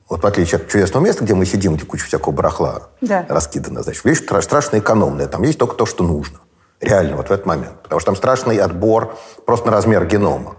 [0.10, 3.26] вот в отличие от чудесного места, где мы сидим, где куча всякого барахла да.
[3.30, 5.28] раскидана, значит, вещь страшно экономная.
[5.28, 6.39] Там есть только то, что нужно.
[6.82, 7.82] Реально, вот в этот момент.
[7.82, 10.58] Потому что там страшный отбор просто на размер генома.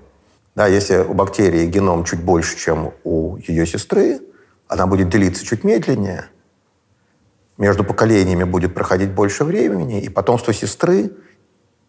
[0.54, 4.20] Да, если у бактерии геном чуть больше, чем у ее сестры,
[4.68, 6.26] она будет делиться чуть медленнее.
[7.58, 11.12] между поколениями будет проходить больше времени, и потомство сестры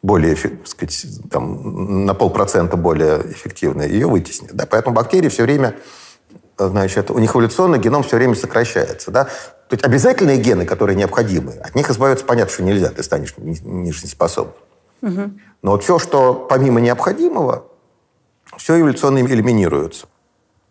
[0.05, 4.53] более, сказать, там, на полпроцента более эффективное, ее вытеснит.
[4.53, 4.65] Да?
[4.65, 5.75] Поэтому бактерии все время,
[6.57, 9.11] значит, у них эволюционный геном все время сокращается.
[9.11, 9.25] Да?
[9.25, 14.55] То есть обязательные гены, которые необходимы, от них избавиться понятно, что нельзя, ты станешь нежизнеспособным.
[15.01, 15.31] Угу.
[15.63, 17.65] Но вот все, что помимо необходимого,
[18.57, 20.07] все эволюционно элиминируется.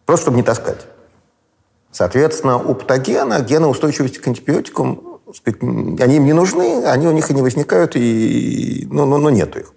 [0.07, 0.87] Просто чтобы не таскать.
[1.91, 7.31] Соответственно, у патогена гены устойчивости к антибиотикам, сказать, они им не нужны, они у них
[7.31, 9.73] и не возникают, и, ну, ну, ну нету их.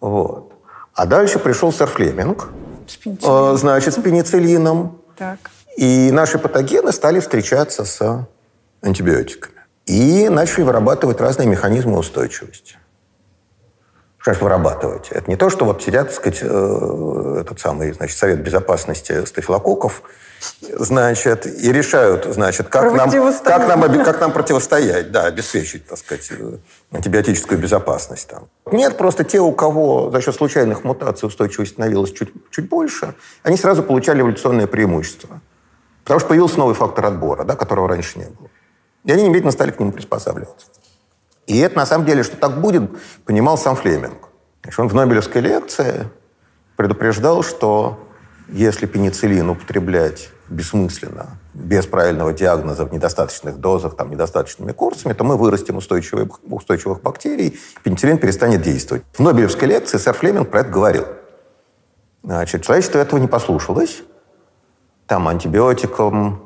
[0.00, 0.52] Вот.
[0.94, 2.50] А дальше пришел сэр Флеминг,
[2.86, 5.00] с э, значит, с пенициллином.
[5.16, 5.38] Так.
[5.76, 8.26] И наши патогены стали встречаться с
[8.82, 9.54] антибиотиками.
[9.86, 12.76] И начали вырабатывать разные механизмы устойчивости.
[14.18, 15.08] Что ж вырабатывать?
[15.10, 20.02] Это не то, что вот сидят, так сказать, э, этот самый, значит, Совет Безопасности стафилококков,
[20.60, 23.10] значит, и решают, значит, как нам,
[23.44, 26.58] как, нам, как нам противостоять, да, обеспечить, так сказать, э,
[26.90, 28.28] антибиотическую безопасность.
[28.28, 28.48] Там.
[28.70, 33.56] Нет, просто те, у кого за счет случайных мутаций устойчивость становилась чуть, чуть больше, они
[33.56, 35.40] сразу получали эволюционное преимущество.
[36.02, 38.50] Потому что появился новый фактор отбора, да, которого раньше не было.
[39.04, 40.66] И они немедленно стали к нему приспосабливаться.
[41.46, 42.90] И это, на самом деле, что так будет,
[43.24, 44.28] понимал сам Флеминг.
[44.62, 46.08] Значит, он в Нобелевской лекции
[46.76, 47.98] предупреждал, что
[48.48, 55.36] если пенициллин употреблять бессмысленно, без правильного диагноза в недостаточных дозах, там, недостаточными курсами, то мы
[55.36, 59.04] вырастим устойчивых, устойчивых бактерий, пенициллин перестанет действовать.
[59.12, 61.06] В Нобелевской лекции сэр Флеминг про это говорил.
[62.22, 64.02] Значит, человечество этого не послушалось.
[65.06, 66.44] Там антибиотиком,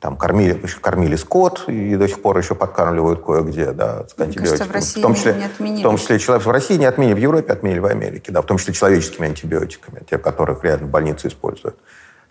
[0.00, 4.68] там кормили, кормили скот и до сих пор еще подкармливают кое-где, да, с антибиотиками.
[4.68, 5.80] в России в том числе, не отменили.
[5.80, 8.46] В том числе человек в России не отменили, в Европе отменили, в Америке, да, в
[8.46, 11.76] том числе человеческими антибиотиками, те, которых реально больницы используют.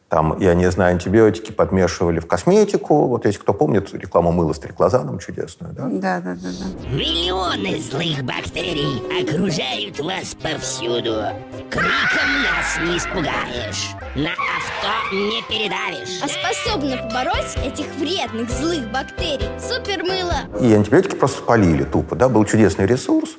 [0.10, 3.06] Там, я не знаю, антибиотики подмешивали в косметику.
[3.06, 5.88] Вот если кто помнит рекламу мыла с триклозаном чудесную, да?
[5.88, 6.90] Да, да, да, да.
[6.90, 11.26] Миллионы злых бактерий окружают вас повсюду.
[11.70, 13.92] Криком нас не испугаешь.
[14.16, 16.20] На авто не передавишь.
[16.24, 20.60] А способна побороть этих вредных злых бактерий супермыло.
[20.60, 22.30] И антибиотики просто спалили тупо, да?
[22.30, 23.38] Был чудесный ресурс,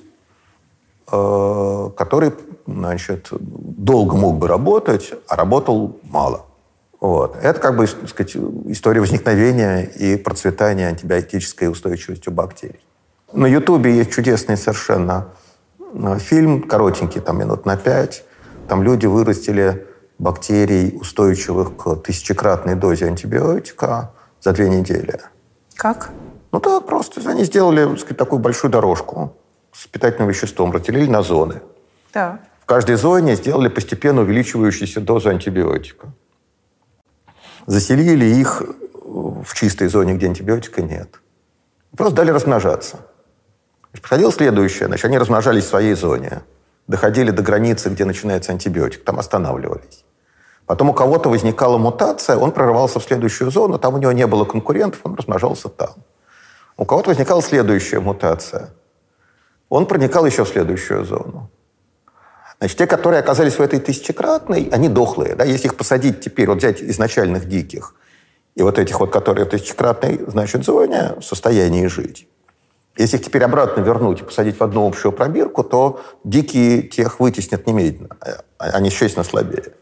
[1.11, 2.33] э, который,
[2.69, 6.47] значит, долго мог бы работать, а работал мало.
[7.01, 7.37] Вот.
[7.43, 8.37] Это как бы сказать,
[8.67, 12.81] история возникновения и процветания антибиотической устойчивости у бактерий.
[13.33, 15.29] На Ютубе есть чудесный совершенно
[15.95, 18.25] э, фильм, коротенький, там минут на пять.
[18.69, 19.87] Там люди вырастили
[20.19, 25.21] бактерий, устойчивых к тысячекратной дозе антибиотика за две недели.
[25.77, 26.11] Как?
[26.53, 29.35] Ну так, просто они сделали так сказать, такую большую дорожку
[29.73, 31.63] с питательным веществом, разделили на зоны.
[32.13, 32.41] Да.
[32.61, 36.09] В каждой зоне сделали постепенно увеличивающуюся дозу антибиотика
[37.67, 38.63] заселили их
[39.05, 41.21] в чистой зоне, где антибиотика нет.
[41.97, 42.99] Просто дали размножаться.
[43.93, 44.87] Проходило следующее.
[44.87, 46.43] Значит, они размножались в своей зоне,
[46.87, 50.05] доходили до границы, где начинается антибиотик, там останавливались.
[50.67, 54.45] Потом у кого-то возникала мутация, он прорывался в следующую зону, там у него не было
[54.45, 55.91] конкурентов, он размножался там.
[56.77, 58.71] У кого-то возникала следующая мутация.
[59.69, 61.51] Он проникал еще в следующую зону.
[62.61, 65.35] Значит, те, которые оказались в этой тысячекратной, они дохлые.
[65.35, 65.45] Да?
[65.45, 67.95] Если их посадить теперь, вот взять изначальных диких,
[68.55, 72.29] и вот этих вот, которые в тысячекратной, значит, зоне, в состоянии жить.
[72.99, 77.67] Если их теперь обратно вернуть и посадить в одну общую пробирку, то дикие тех вытеснят
[77.67, 78.17] немедленно.
[78.59, 79.73] А, они существенно слабее.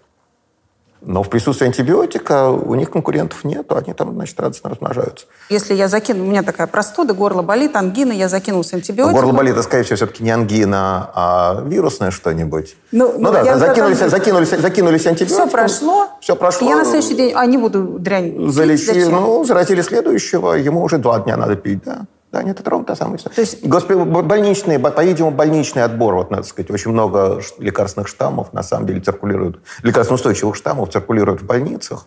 [1.01, 5.27] Но в присутствии антибиотика у них конкурентов нет, они там, значит, радостно размножаются.
[5.49, 9.15] Если я закину, у меня такая простуда, горло болит, ангина, я закинул с антибиотиком.
[9.15, 12.77] горло болит, это, скорее всего, все-таки не ангина, а вирусное что-нибудь.
[12.91, 14.11] Ну, ну, ну да, закинулись, потом...
[14.11, 15.49] закинулись, закинулись антибиотиком.
[15.49, 16.09] Все прошло.
[16.21, 16.69] Все прошло.
[16.69, 21.21] Я на следующий день, а не буду дрянь Залечили, ну, заразили следующего, ему уже два
[21.21, 22.07] дня надо пить, да.
[22.31, 23.35] Да, нет, это ровно та самая история.
[23.37, 23.67] То есть...
[23.67, 23.95] Госпи...
[23.95, 29.63] Больничный, по-видимому, больничный отбор, вот, надо сказать, очень много лекарственных штаммов, на самом деле, циркулируют,
[29.83, 32.07] лекарственно-устойчивых штаммов циркулируют в больницах.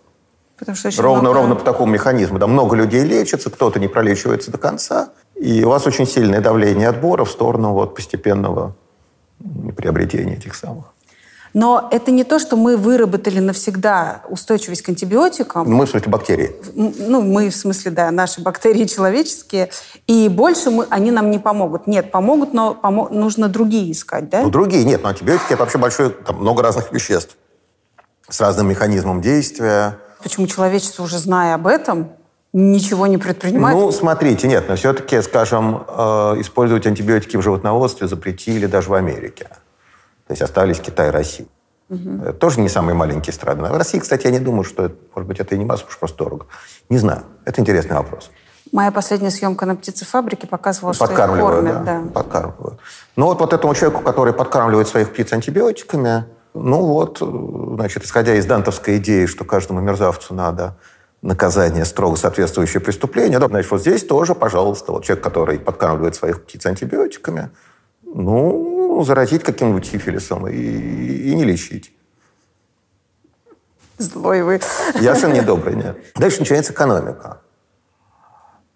[0.59, 1.39] Потому что ровно, много...
[1.39, 2.37] ровно по такому механизму.
[2.37, 6.89] Да, много людей лечится, кто-то не пролечивается до конца, и у вас очень сильное давление
[6.89, 8.75] отбора в сторону вот, постепенного
[9.75, 10.93] приобретения этих самых.
[11.53, 15.69] Но это не то, что мы выработали навсегда устойчивость к антибиотикам.
[15.69, 16.55] Мы, в смысле, бактерии.
[16.75, 19.69] Ну, мы, в смысле, да, наши бактерии человеческие.
[20.07, 21.87] И больше мы, они нам не помогут.
[21.87, 24.43] Нет, помогут, но помо- нужно другие искать, да?
[24.43, 25.03] Ну, другие нет.
[25.03, 27.35] Но антибиотики– это вообще большое, там много разных веществ
[28.29, 29.97] с разным механизмом действия.
[30.23, 32.11] Почему человечество, уже зная об этом,
[32.53, 33.77] ничего не предпринимает?
[33.77, 39.49] Ну, смотрите, нет, но все-таки, скажем, э, использовать антибиотики в животноводстве запретили даже в Америке.
[40.31, 41.45] То есть остались Китай и Россия.
[41.89, 42.31] Угу.
[42.39, 43.67] Тоже не самые маленькие страны.
[43.67, 46.19] В России, кстати, я не думаю, что, может быть, это и не масса, уж просто
[46.19, 46.45] дорого.
[46.87, 47.23] Не знаю.
[47.43, 48.31] Это интересный вопрос.
[48.71, 51.83] Моя последняя съемка на птицефабрике показывала, что их кормят.
[51.83, 52.01] Да, да.
[52.13, 52.79] Подкармливают.
[53.17, 57.17] Ну вот, вот этому человеку, который подкармливает своих птиц антибиотиками, ну вот,
[57.75, 60.77] значит, исходя из дантовской идеи, что каждому мерзавцу надо
[61.21, 66.45] наказание строго соответствующее преступлению, да, значит, вот здесь тоже, пожалуйста, вот человек, который подкармливает своих
[66.45, 67.49] птиц антибиотиками,
[68.13, 71.93] ну, заразить каким-нибудь сифилисом и, и не лечить.
[73.97, 74.59] Злой вы.
[74.95, 75.97] Я совершенно недобрый, нет.
[76.15, 77.41] Дальше начинается экономика.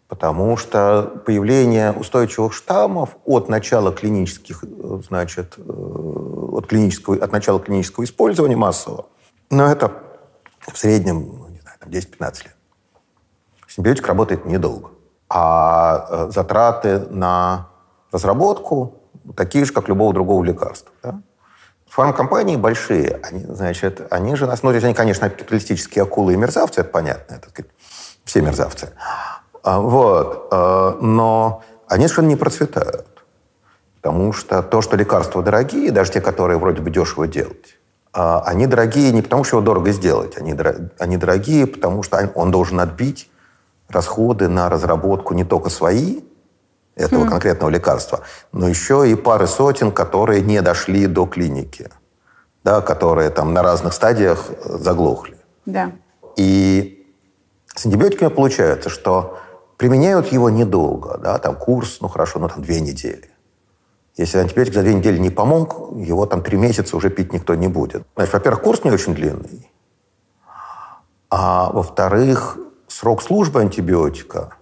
[0.08, 4.64] Потому что появление устойчивых штаммов от начала клинических,
[5.08, 9.08] значит, э, от, клинического, от начала клинического использования массового,
[9.50, 9.92] ну, это
[10.72, 12.56] в среднем, ну, не знаю, 10-15 лет.
[13.68, 14.92] Симбиотик работает недолго.
[15.28, 17.70] А э, затраты на
[18.12, 19.02] разработку
[19.36, 20.92] такие же, как любого другого лекарства.
[21.04, 21.22] Да?
[21.96, 26.90] Фармкомпании большие, они, значит, они же нас, ну, они, конечно, капиталистические акулы и мерзавцы, это
[26.90, 27.48] понятно, это,
[28.26, 28.90] все мерзавцы.
[29.64, 33.08] А, вот, а, но они совершенно не процветают.
[34.02, 37.80] Потому что то, что лекарства дорогие, даже те, которые вроде бы дешево делать,
[38.12, 40.54] а, они дорогие не потому, что его дорого сделать, они,
[41.00, 43.32] они дорогие, потому что он должен отбить
[43.90, 46.22] расходы на разработку не только свои,
[46.96, 47.30] этого хм.
[47.30, 51.90] конкретного лекарства, но еще и пары сотен, которые не дошли до клиники,
[52.64, 55.38] да, которые там на разных стадиях э, заглохли.
[55.66, 55.92] Да.
[56.38, 57.06] И
[57.76, 59.38] с антибиотиками получается, что
[59.78, 63.30] применяют его недолго, да, там курс, ну хорошо, ну там две недели.
[64.16, 67.68] Если антибиотик за две недели не помог, его там три месяца уже пить никто не
[67.68, 68.04] будет.
[68.16, 69.70] Значит, во-первых, курс не очень длинный,
[71.30, 74.56] а во-вторых, срок службы антибиотика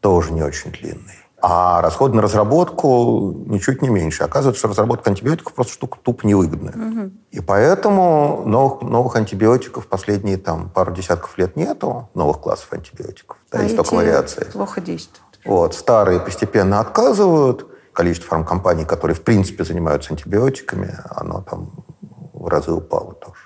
[0.00, 1.21] тоже не очень длинный.
[1.44, 4.22] А расходы на разработку ничуть не меньше.
[4.22, 6.72] Оказывается, что разработка антибиотиков просто штука тупо невыгодная.
[6.72, 7.10] Угу.
[7.32, 13.38] И поэтому новых, новых антибиотиков последние там, пару десятков лет нету, новых классов антибиотиков.
[13.50, 14.44] Да, а есть только вариации.
[14.52, 15.40] плохо действуют.
[15.44, 17.66] Вот, старые постепенно отказывают.
[17.92, 21.72] Количество фармкомпаний, которые в принципе занимаются антибиотиками, оно там
[22.32, 23.40] в разы упало тоже.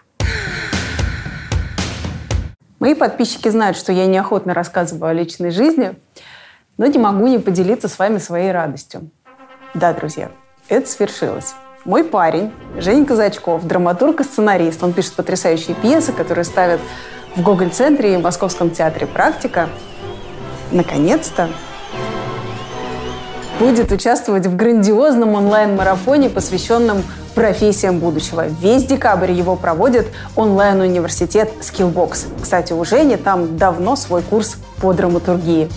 [2.79, 5.97] Мои подписчики знают, что я неохотно рассказываю о личной жизни
[6.77, 9.11] но не могу не поделиться с вами своей радостью.
[9.75, 10.31] Да, друзья,
[10.69, 11.55] это свершилось.
[11.85, 16.81] Мой парень, Женя Казачков, драматург и сценарист, он пишет потрясающие пьесы, которые ставят
[17.37, 19.69] в Гоголь-центре и в Московском театре «Практика»,
[20.73, 21.49] наконец-то
[23.59, 27.03] будет участвовать в грандиозном онлайн-марафоне, посвященном
[27.35, 28.47] профессиям будущего.
[28.47, 32.43] Весь декабрь его проводит онлайн-университет Skillbox.
[32.43, 35.69] Кстати, у Жени там давно свой курс по драматургии.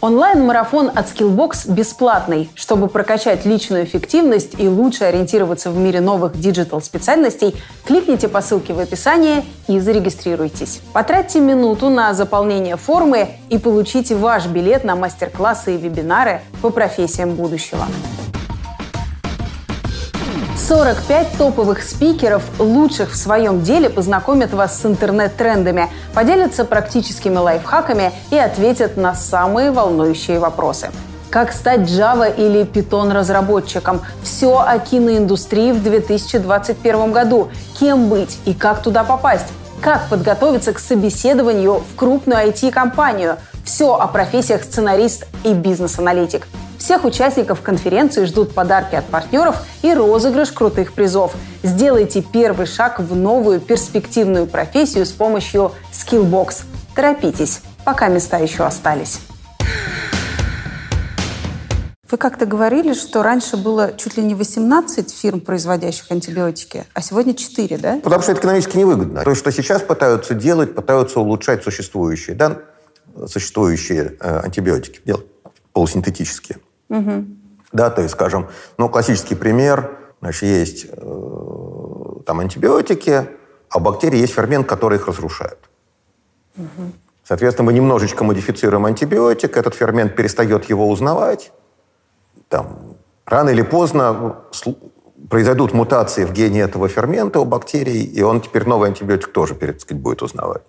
[0.00, 2.50] Онлайн-марафон от Skillbox бесплатный.
[2.54, 8.78] Чтобы прокачать личную эффективность и лучше ориентироваться в мире новых диджитал-специальностей, кликните по ссылке в
[8.78, 10.80] описании и зарегистрируйтесь.
[10.94, 17.34] Потратьте минуту на заполнение формы и получите ваш билет на мастер-классы и вебинары по профессиям
[17.34, 17.84] будущего.
[20.70, 28.38] 45 топовых спикеров, лучших в своем деле, познакомят вас с интернет-трендами, поделятся практическими лайфхаками и
[28.38, 30.92] ответят на самые волнующие вопросы.
[31.28, 34.02] Как стать Java или Python разработчиком?
[34.22, 37.48] Все о киноиндустрии в 2021 году.
[37.80, 39.46] Кем быть и как туда попасть?
[39.80, 43.38] Как подготовиться к собеседованию в крупную IT-компанию?
[43.70, 50.50] Все о профессиях сценарист и бизнес-аналитик– всех участников конференции ждут подарки от партнеров и розыгрыш
[50.50, 51.36] крутых призов.
[51.62, 56.64] Сделайте первый шаг в новую перспективную профессию с помощью Skillbox.
[56.96, 59.20] Торопитесь, пока места еще остались.
[62.10, 67.34] Вы как-то говорили, что раньше было чуть ли не 18 фирм, производящих антибиотики, а сегодня
[67.34, 68.00] 4, да?
[68.02, 69.22] Потому что это экономически невыгодно.
[69.22, 72.62] То, что сейчас пытаются делать, пытаются улучшать существующие, да,
[73.26, 75.26] существующие э, антибиотики, делать
[75.72, 76.58] полусинтетические.
[76.88, 77.24] Угу.
[77.72, 78.48] Да, то есть, скажем,
[78.78, 83.28] ну, классический пример, значит, есть э, там антибиотики,
[83.68, 85.58] а у бактерий есть фермент, который их разрушает.
[86.56, 86.92] Угу.
[87.24, 91.52] Соответственно, мы немножечко модифицируем антибиотик, этот фермент перестает его узнавать.
[92.48, 94.38] Там, рано или поздно
[95.28, 99.80] произойдут мутации в гене этого фермента у бактерий, и он теперь новый антибиотик тоже, так
[99.80, 100.62] сказать, будет узнавать.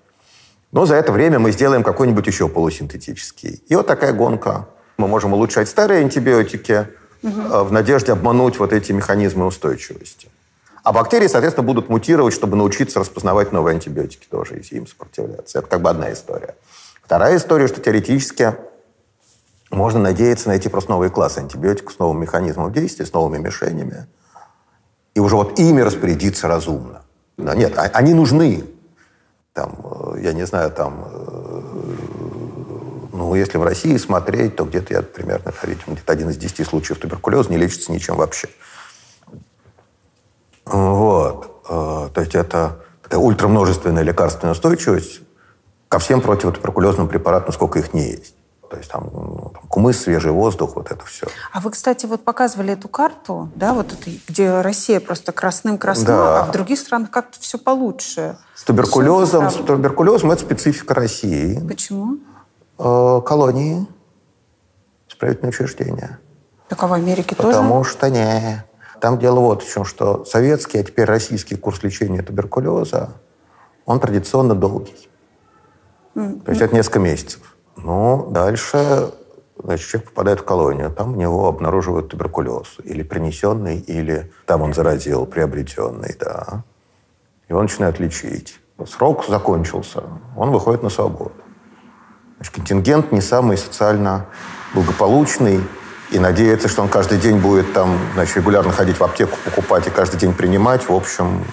[0.71, 3.63] Но за это время мы сделаем какой-нибудь еще полусинтетический.
[3.67, 4.67] И вот такая гонка
[4.97, 6.87] мы можем улучшать старые антибиотики
[7.23, 7.63] угу.
[7.65, 10.29] в надежде обмануть вот эти механизмы устойчивости.
[10.83, 15.59] А бактерии, соответственно, будут мутировать, чтобы научиться распознавать новые антибиотики тоже и им сопротивляться.
[15.59, 16.55] Это как бы одна история.
[17.03, 18.55] Вторая история, что теоретически
[19.69, 24.07] можно надеяться найти просто новые классы антибиотиков с новым механизмом действия, с новыми мишенями.
[25.13, 27.03] И уже вот ими распорядиться разумно.
[27.37, 28.63] Но нет, а, они нужны.
[29.53, 31.07] Там, э, я не знаю, там,
[33.13, 36.97] Ну, если в России смотреть, то где-то я примерно, видимо, где-то один из десяти случаев
[36.97, 38.47] туберкулеза не лечится ничем вообще.
[40.65, 41.63] Вот.
[41.69, 45.21] Э, то есть это такая ультрамножественная лекарственная устойчивость
[45.87, 48.35] ко всем противотуберкулезным препаратам, сколько их не есть.
[48.71, 51.27] То есть там, ну, там кумыс, свежий воздух, вот это все.
[51.51, 56.39] А вы, кстати, вот показывали эту карту, да, вот это, где Россия просто красным-красным, Да.
[56.39, 58.37] а в других странах как-то все получше.
[58.55, 61.59] С туберкулезом, с туберкулезом это специфика России.
[61.67, 62.19] Почему?
[62.79, 63.85] Э, колонии,
[65.09, 66.19] исправительные учреждения.
[66.69, 67.49] Так а в Америке тоже?
[67.49, 68.63] Потому что не.
[69.01, 73.09] Там дело вот в чем, что советский, а теперь российский курс лечения туберкулеза,
[73.85, 75.09] он традиционно долгий.
[76.13, 77.50] То есть это несколько месяцев.
[77.83, 79.11] Ну, дальше
[79.63, 82.77] значит, человек попадает в колонию, там у него обнаруживают туберкулез.
[82.83, 86.63] Или принесенный, или там он заразил, приобретенный, да.
[87.49, 88.59] Его начинают лечить.
[88.87, 90.03] Срок закончился,
[90.35, 91.33] он выходит на свободу.
[92.37, 94.25] Значит, контингент не самый социально
[94.73, 95.61] благополучный,
[96.11, 99.89] и надеяться, что он каждый день будет там, значит, регулярно ходить в аптеку, покупать и
[99.89, 101.45] каждый день принимать, в общем,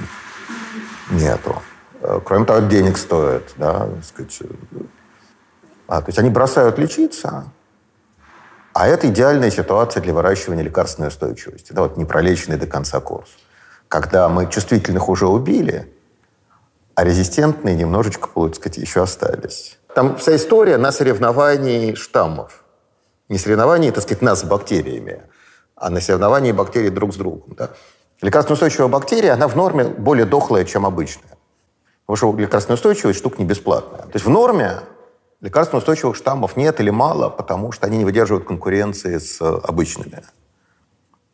[1.10, 1.62] нету.
[2.00, 4.42] Э, Кроме того, денег стоит, да, так сказать.
[5.88, 7.50] А, то есть они бросают лечиться,
[8.74, 11.72] а это идеальная ситуация для выращивания лекарственной устойчивости.
[11.72, 13.30] Да, вот непролеченный до конца курс.
[13.88, 15.92] Когда мы чувствительных уже убили,
[16.94, 19.78] а резистентные немножечко, так сказать, еще остались.
[19.94, 22.64] Там вся история на соревновании штаммов.
[23.30, 25.22] Не соревновании, так сказать, нас с бактериями,
[25.74, 27.54] а на соревновании бактерий друг с другом.
[27.56, 27.70] Да?
[28.20, 31.36] Лекарственно-устойчивая бактерия, она в норме более дохлая, чем обычная.
[32.04, 34.02] Потому что лекарственная устойчивость штука не бесплатная.
[34.02, 34.80] То есть в норме
[35.40, 40.22] лекарственно-устойчивых штаммов нет или мало, потому что они не выдерживают конкуренции с э, обычными.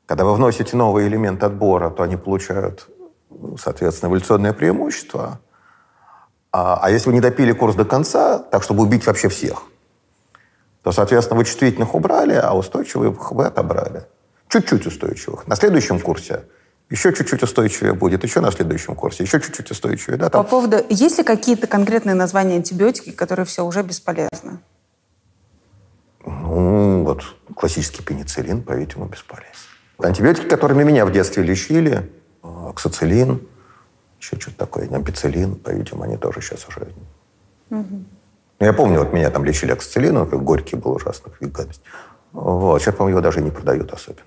[0.06, 2.88] Когда вы вносите новый элемент отбора, то они получают,
[3.58, 5.40] соответственно, эволюционное преимущество.
[6.52, 9.62] А, а если вы не допили курс до конца, так, чтобы убить вообще всех,
[10.82, 14.04] то, соответственно, вы чувствительных убрали, а устойчивых вы отобрали.
[14.48, 15.48] Чуть-чуть устойчивых.
[15.48, 16.44] На следующем курсе
[16.90, 20.18] еще чуть-чуть устойчивее будет, еще на следующем курсе, еще чуть-чуть устойчивее.
[20.18, 20.46] Да, По там.
[20.46, 20.76] поводу...
[20.90, 24.58] Есть ли какие-то конкретные названия антибиотики, которые все уже бесполезны?
[26.26, 27.22] Ну, вот
[27.54, 29.48] классический пенициллин, по-видимому, бесполезен.
[29.98, 32.10] Антибиотики, которыми меня в детстве лечили,
[32.42, 33.46] э, оксацилин,
[34.20, 36.88] еще что-то такое, ампицилин, по-видимому, они тоже сейчас уже...
[37.70, 37.84] Ну,
[38.60, 41.82] Я помню, вот меня там лечили оксацилином, как горький был ужасно, гадость.
[42.32, 42.80] Вот.
[42.80, 44.24] Сейчас, по-моему, его даже не продают особенно.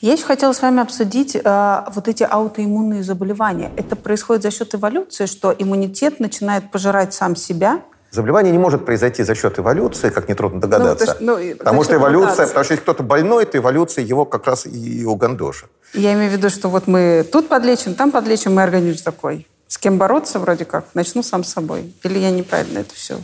[0.00, 3.70] Я еще хотела с вами обсудить э, вот эти аутоиммунные заболевания.
[3.76, 9.22] Это происходит за счет эволюции, что иммунитет начинает пожирать сам себя, Заболевание не может произойти
[9.22, 11.06] за счет эволюции, как нетрудно догадаться.
[11.06, 14.26] Ну, то ну, и потому что эволюция, потому что если кто-то больной, то эволюция его
[14.26, 15.70] как раз и угандошит.
[15.94, 19.46] Я имею в виду, что вот мы тут подлечим, там подлечим, мой организм такой.
[19.66, 20.84] С кем бороться вроде как?
[20.92, 21.94] Начну сам с собой.
[22.02, 23.18] Или я неправильно это все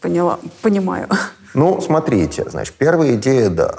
[0.00, 1.08] поняла, понимаю?
[1.54, 3.78] Ну, смотрите, значит, первая идея, да,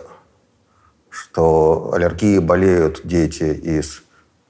[1.09, 4.03] что аллергии болеют дети из,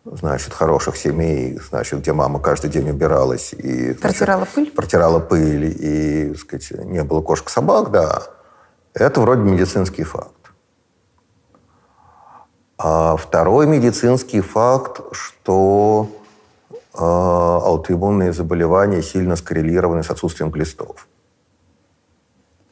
[0.05, 3.93] значит, хороших семей, значит, где мама каждый день убиралась и...
[3.93, 4.71] значит, Протирала пыль?
[4.71, 8.23] Протирала пыль и, так сказать, не было кошек-собак, да.
[8.93, 10.33] Это вроде медицинский факт.
[12.77, 16.07] А второй медицинский факт, что
[16.71, 21.08] э, аутоиммунные заболевания сильно скоррелированы с отсутствием глистов.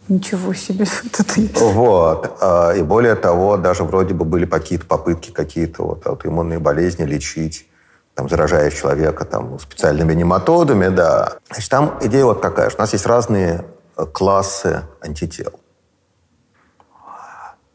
[0.07, 0.85] Ничего себе.
[1.17, 1.59] Тут есть.
[1.59, 2.37] Вот.
[2.41, 7.67] А, И более того, даже вроде бы были какие-то попытки какие-то вот аутоиммунные болезни лечить,
[8.15, 11.37] там, заражая человека там, специальными нематодами, да.
[11.51, 13.65] Значит, там идея вот какая, что у нас есть разные
[13.97, 15.59] э, классы антител.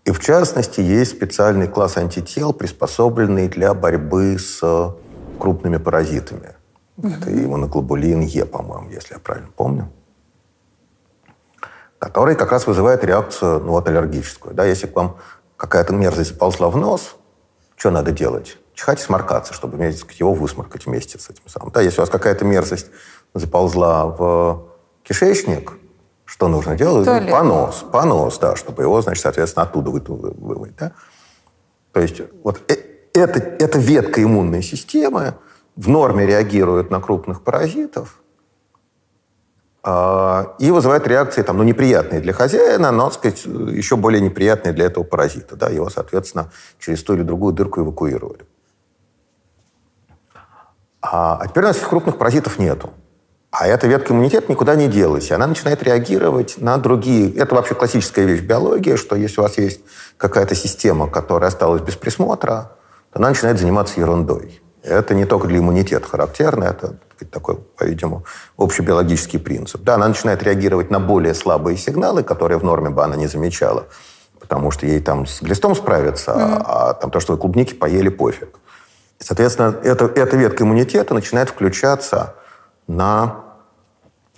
[0.05, 4.61] И в частности, есть специальный класс антител, приспособленный для борьбы с
[5.39, 6.57] крупными паразитами.
[6.99, 9.91] Это иммуноглобулин Е, по-моему, если я правильно помню
[12.03, 14.57] который как раз вызывает реакцию ну, вот, аллергическую.
[14.57, 14.65] Да?
[14.65, 15.19] Если к вам
[15.57, 17.15] какая-то мерзость заползла в нос,
[17.77, 18.59] что надо делать?
[18.75, 21.71] Чихать и сморкаться, чтобы вместе, его высморкать вместе с этим самым.
[21.71, 22.87] Да, если у вас какая-то мерзость
[23.35, 24.65] заползла в
[25.05, 25.75] кишечник,
[26.25, 27.05] что нужно делать?
[27.05, 27.31] Туалет.
[27.31, 27.85] Понос.
[27.93, 30.75] Понос, да, чтобы его, значит, соответственно, оттуда вы- вы- вымыть.
[30.75, 30.93] Да?
[31.93, 32.83] То есть вот э-
[33.15, 35.35] эта, эта ветка иммунной системы
[35.77, 38.22] в норме реагирует на крупных паразитов,
[39.85, 44.85] и вызывает реакции, там, ну, неприятные для хозяина, но, так сказать, еще более неприятные для
[44.85, 45.57] этого паразита.
[45.57, 45.71] Да?
[45.71, 48.47] Его, соответственно, через ту или другую дырку эвакуировали.
[51.01, 52.91] А, а теперь у нас этих крупных паразитов нету.
[53.51, 55.31] А эта ветка иммунитета никуда не делась.
[55.31, 57.35] И она начинает реагировать на другие.
[57.35, 59.81] Это вообще классическая вещь биологии, что если у вас есть
[60.17, 62.77] какая-то система, которая осталась без присмотра,
[63.13, 64.62] то она начинает заниматься ерундой.
[64.83, 66.97] Это не только для иммунитета характерно, это
[67.31, 68.25] такой, по-видимому,
[68.57, 69.83] общий биологический принцип.
[69.83, 73.87] Да, она начинает реагировать на более слабые сигналы, которые в норме бы она не замечала,
[74.41, 76.63] потому что ей там с глистом справиться, mm-hmm.
[76.67, 78.59] а, а там то, что вы клубники поели, пофиг.
[79.19, 82.35] Соответственно, эта, эта ветка иммунитета начинает включаться
[82.89, 83.45] на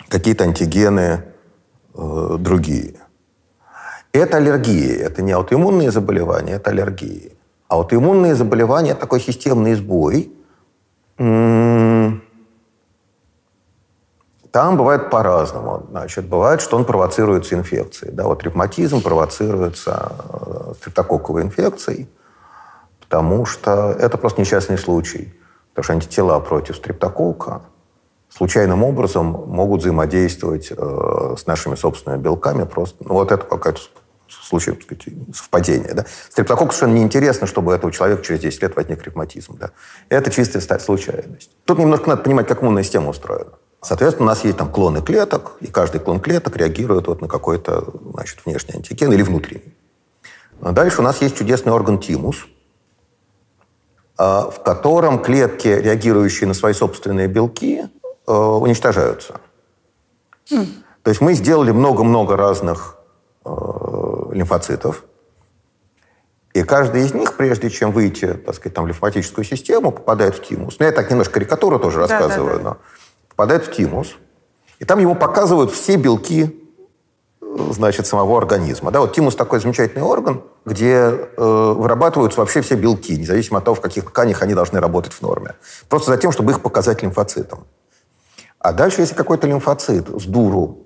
[0.07, 1.23] какие-то антигены
[1.95, 2.95] э, другие.
[4.11, 7.35] Это аллергии, это не аутоиммунные заболевания, это аллергии.
[7.67, 10.31] Аутоиммунные заболевания– такой системный сбой.
[14.51, 15.85] Там бывает по-разному.
[15.89, 18.13] Значит, бывает, что он провоцируется инфекцией.
[18.13, 20.13] Да, вот ревматизм провоцируется
[20.79, 22.07] стрептококковой инфекцией,
[23.01, 25.33] потому что это просто несчастный случай.
[25.73, 27.63] Потому что антитела против стрептокока
[28.29, 32.63] случайным образом могут взаимодействовать э, с нашими собственными белками.
[32.63, 33.81] Просто, ну, вот это какая-то
[34.29, 35.93] случай, так сказать, совпадения.
[35.93, 36.05] Да?
[36.29, 39.57] Стрептококку совершенно неинтересно, чтобы у этого человека через 10 лет возник ревматизм.
[39.57, 39.71] Да?
[40.09, 41.51] Это чистая случайность.
[41.65, 43.51] Тут немножко надо понимать, как иммунная система устроена.
[43.81, 47.85] Соответственно, у нас есть там клоны клеток, и каждый клон клеток реагирует вот на какой-то
[48.13, 49.75] значит, внешний антиген или внутренний.
[50.61, 52.47] А дальше у нас есть чудесный орган тимус,
[54.17, 57.83] а, в котором клетки, реагирующие на свои собственные белки,
[58.27, 59.41] э, уничтожаются.
[60.51, 60.67] Mm.
[61.03, 62.97] То есть мы сделали много-много разных
[63.45, 63.49] э,
[64.35, 65.03] лимфоцитов.
[66.53, 70.43] И каждый из них, прежде чем выйти, так сказать, там, в лимфатическую систему, попадает в
[70.43, 70.77] тимус.
[70.79, 72.69] Ну, я так немножко карикатуру тоже рассказываю, да, да, да.
[72.69, 72.77] но
[73.29, 74.15] попадает в тимус.
[74.79, 76.61] И там ему показывают все белки
[77.71, 78.91] значит, самого организма.
[78.91, 83.75] Да, вот тимус такой замечательный орган, где э, вырабатываются вообще все белки, независимо от того,
[83.75, 85.55] в каких тканях они должны работать в норме.
[85.89, 87.65] Просто за тем, чтобы их показать лимфоцитам.
[88.59, 90.84] А дальше, если какой-то лимфоцит с дуру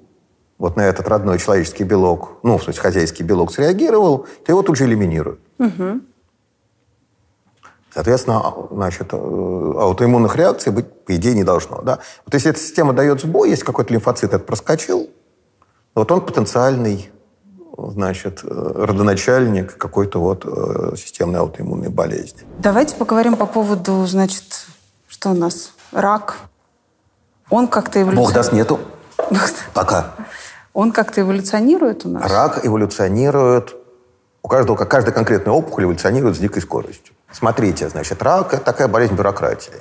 [0.60, 4.76] вот на этот родной человеческий белок, ну, в смысле, хозяйский белок среагировал, то его тут
[4.76, 5.40] же элиминируют.
[5.58, 6.02] Угу.
[7.92, 11.82] Соответственно, значит, э, аутоиммунных реакций быть, по идее, не должно.
[11.82, 12.00] Да?
[12.26, 15.10] Вот если эта система дает сбой, если какой-то лимфоцит это проскочил,
[15.96, 17.10] вот он потенциальный
[17.78, 22.42] значит, э, родоначальник какой-то вот э, системной аутоиммунной болезни.
[22.60, 24.68] Давайте поговорим по поводу, значит,
[25.08, 25.72] что у нас?
[25.94, 26.38] Рак.
[27.50, 28.28] Он как-то эволюционирует.
[28.28, 28.80] Бог даст, нету.
[29.74, 30.14] Пока.
[30.74, 32.32] Он как-то эволюционирует у нас?
[32.32, 33.76] Рак эволюционирует,
[34.42, 37.14] у каждого, как каждая конкретная опухоль эволюционирует с дикой скоростью.
[37.32, 39.74] Смотрите, значит, рак– это такая болезнь бюрократии.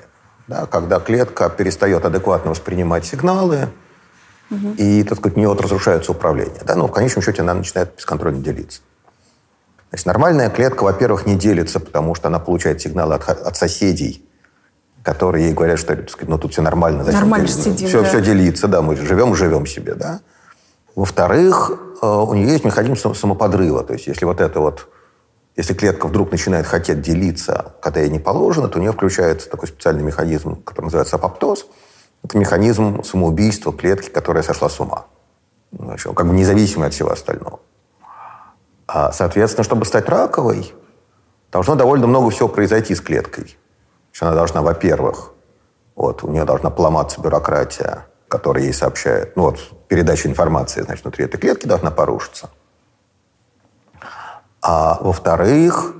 [0.47, 3.69] Да, когда клетка перестает адекватно воспринимать сигналы,
[4.51, 4.75] угу.
[4.79, 6.61] и, так сказать, у нее разрушается управление.
[6.65, 8.81] Да, но в конечном счете она начинает бесконтрольно делиться.
[9.91, 14.27] Значит, нормальная клетка, во-первых, не делится, потому что она получает сигналы от, от соседей,
[15.03, 17.05] которые ей говорят, что сказать, ну, тут все нормально.
[17.05, 18.09] Зачем нормально сидим, все, да.
[18.09, 20.21] все делиться, да, мы живем, живем себе, да.
[20.99, 21.71] Во-вторых,
[22.03, 23.85] э, у нее есть механизм самоподрыва.
[23.85, 24.89] То есть если вот это вот,
[25.55, 29.69] если клетка вдруг начинает хотеть делиться, когда ей не положено, то у нее включается такой
[29.69, 31.67] специальный механизм, который называется апоптоз.
[32.25, 35.05] Это механизм самоубийства клетки, которая сошла с ума.
[35.71, 37.61] Значит, как бы независимый от всего остального.
[38.89, 40.75] А, соответственно, чтобы стать раковой,
[41.53, 43.57] должно довольно много всего произойти с клеткой.
[44.19, 45.31] Она должна, во-первых,
[45.95, 49.59] вот, у нее должна поломаться бюрократия, которая ей сообщает, ну вот,
[49.89, 52.51] передача информации, значит, внутри этой клетки должна порушиться.
[54.61, 55.95] А во-вторых,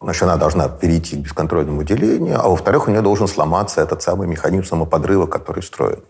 [0.00, 4.26] значит, она должна перейти к бесконтрольному делению, а во-вторых, у нее должен сломаться этот самый
[4.26, 6.02] механизм самоподрыва, который встроен.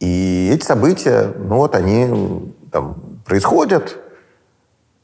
[0.00, 3.98] И эти события, ну вот они там происходят.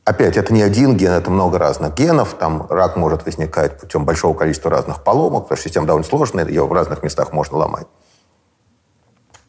[0.05, 2.35] Опять, это не один ген, это много разных генов.
[2.39, 6.67] Там рак может возникать путем большого количества разных поломок, потому что система довольно сложная, ее
[6.67, 7.87] в разных местах можно ломать.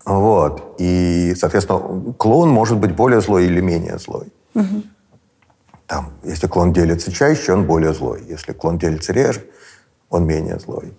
[0.05, 0.75] Вот.
[0.77, 4.31] И, соответственно, клон может быть более злой или менее злой.
[4.53, 4.83] Угу.
[5.87, 8.23] Там, если клон делится чаще, он более злой.
[8.27, 9.45] Если клон делится реже,
[10.09, 10.93] он менее злой.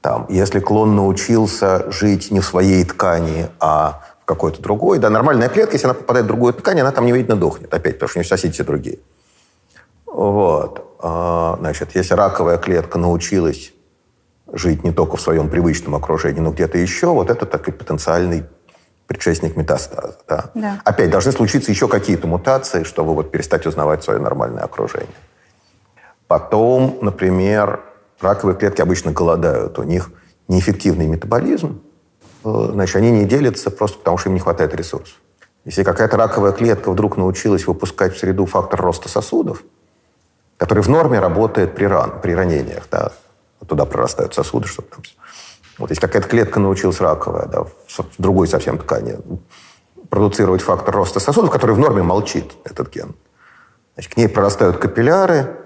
[0.00, 5.48] Там, если клон научился жить не в своей ткани, а в какой-то другой, да, нормальная
[5.48, 8.20] клетка, если она попадает в другую ткань, она там невидно дохнет опять, потому что у
[8.20, 8.98] нее соседи все другие.
[10.06, 10.96] Вот.
[11.00, 13.72] А, значит, если раковая клетка научилась
[14.52, 18.44] жить не только в своем привычном окружении, но где-то еще, вот это такой потенциальный
[19.06, 20.18] предшественник метастаза.
[20.28, 20.50] Да?
[20.54, 20.80] Да.
[20.84, 25.08] Опять должны случиться еще какие-то мутации, чтобы вот перестать узнавать свое нормальное окружение.
[26.26, 27.80] Потом, например,
[28.20, 29.78] раковые клетки обычно голодают.
[29.78, 30.10] У них
[30.48, 31.82] неэффективный метаболизм,
[32.44, 35.16] э, значит, они не делятся просто потому, что им не хватает ресурсов.
[35.64, 39.62] Если какая-то раковая клетка вдруг научилась выпускать в среду фактор роста сосудов,
[40.56, 43.12] который в норме работает при, ран, при ранениях, да,
[43.66, 45.02] туда прорастают сосуды, чтобы там...
[45.78, 47.70] Вот если какая-то клетка научилась раковая, да, в
[48.18, 49.18] другой совсем ткани,
[50.08, 53.14] продуцировать фактор роста сосудов, который в норме молчит, этот ген.
[53.94, 55.56] Значит, к ней прорастают капилляры,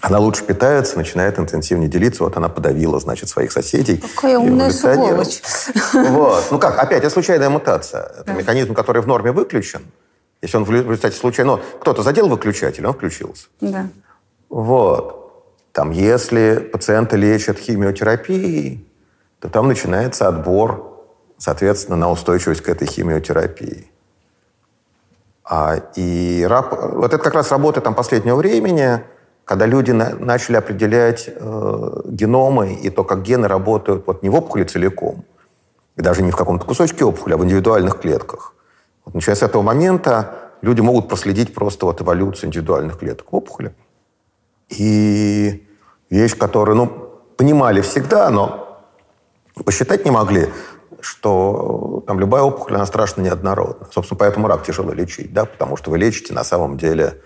[0.00, 2.24] она лучше питается, начинает интенсивнее делиться.
[2.24, 3.98] Вот она подавила, значит, своих соседей.
[3.98, 5.42] Какая умная сволочь.
[5.92, 6.44] Вот.
[6.50, 8.02] Ну как, опять, это случайная мутация.
[8.02, 8.32] Это да.
[8.32, 9.82] механизм, который в норме выключен.
[10.40, 11.56] Если он в результате случайно...
[11.56, 13.48] Ну, кто-то задел выключатель, он включился.
[13.60, 13.88] Да.
[14.48, 15.19] Вот.
[15.72, 18.86] Там, если пациента лечат химиотерапией,
[19.38, 21.06] то там начинается отбор,
[21.38, 23.90] соответственно, на устойчивость к этой химиотерапии.
[25.44, 29.00] А, и раб, вот это как раз работа там последнего времени,
[29.44, 34.34] когда люди на, начали определять э, геномы и то, как гены работают вот не в
[34.36, 35.24] опухоли целиком,
[35.96, 38.54] и даже не в каком-то кусочке опухоли, а в индивидуальных клетках.
[39.04, 43.74] Вот, начиная с этого момента люди могут проследить просто вот эволюцию индивидуальных клеток опухоли.
[44.70, 45.66] И
[46.08, 46.86] вещь, которую, ну,
[47.36, 48.82] понимали всегда, но
[49.64, 50.48] посчитать не могли,
[51.00, 53.88] что там любая опухоль, она страшно неоднородна.
[53.92, 57.20] Собственно, поэтому рак тяжело лечить, да, потому что вы лечите на самом деле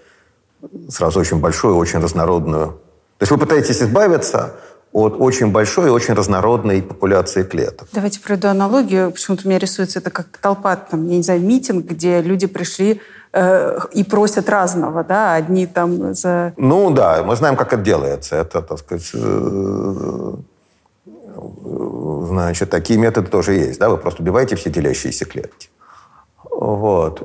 [0.89, 2.81] сразу очень большую, очень разнородную.
[3.19, 4.55] То есть вы пытаетесь избавиться
[4.93, 7.89] от очень большой и очень разнородной популяции клеток.
[7.93, 9.11] Давайте проведу аналогию.
[9.11, 13.01] Почему-то у меня рисуется это как толпа, там, я не знаю, митинг, где люди пришли
[13.35, 16.53] э, и просят разного, да, одни там за...
[16.57, 18.37] Ну да, мы знаем, как это делается.
[18.37, 20.33] Это, так сказать, э,
[22.27, 25.69] значит, такие методы тоже есть, да, вы просто убиваете все делящиеся клетки.
[26.51, 27.23] Вот.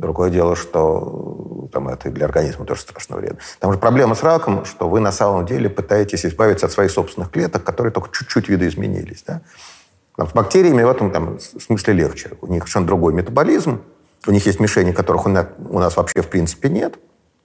[0.00, 3.38] Другое дело, что там это для организма тоже страшно вредно.
[3.60, 7.30] Там же проблема с раком, что вы на самом деле пытаетесь избавиться от своих собственных
[7.30, 9.22] клеток, которые только чуть-чуть видоизменились.
[9.26, 9.42] Да?
[10.16, 12.32] Там, с бактериями в этом там, смысле легче.
[12.40, 13.80] У них совершенно другой метаболизм.
[14.26, 16.98] У них есть мишени, которых у нас, у нас вообще в принципе нет.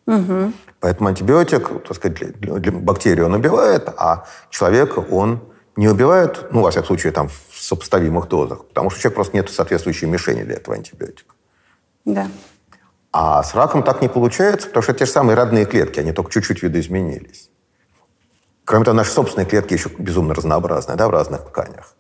[0.08, 0.54] Угу.
[0.80, 5.42] Поэтому антибиотик, так сказать, для, для бактерии он убивает, а человека он
[5.76, 9.38] не убивает, ну, во всяком случае, там, в сопоставимых дозах, потому что у человека просто
[9.38, 11.36] нет соответствующей мишени для этого антибиотика.
[12.06, 12.28] Да.
[13.12, 16.12] А с раком так не получается, потому что это те же самые родные клетки, они
[16.12, 17.50] только чуть-чуть видоизменились.
[18.66, 21.96] Кроме того, наши собственные клетки еще безумно разнообразные, да, в разных тканях.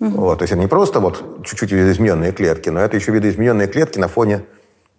[0.00, 0.10] Угу.
[0.10, 3.98] Вот, то есть это не просто вот чуть-чуть видоизмененные клетки, но это еще видоизмененные клетки
[3.98, 4.44] на фоне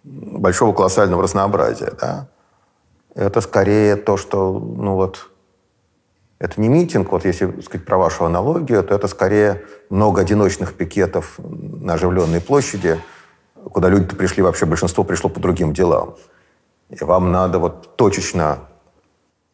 [0.04, 2.28] большого колоссального разнообразия, да.
[3.14, 5.28] Это скорее то, что, ну вот,
[6.38, 11.38] это не митинг, вот если сказать про вашу аналогию, то это скорее много одиночных пикетов
[11.38, 12.98] на оживленной площади,
[13.54, 16.14] куда люди пришли, вообще большинство пришло по другим делам.
[16.90, 18.58] И вам надо вот точечно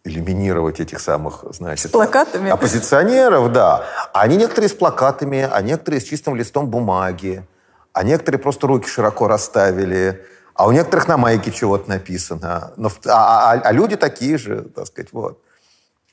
[0.08, 1.88] элиминировать этих самых, значит...
[1.88, 2.50] С плакатами?
[2.50, 3.84] Оппозиционеров, да.
[4.12, 7.44] Они некоторые с плакатами, а некоторые с чистым листом бумаги,
[7.92, 12.72] а некоторые просто руки широко расставили, а у некоторых на майке чего-то написано.
[12.76, 15.40] Но, а, а, а люди такие же, так сказать, вот.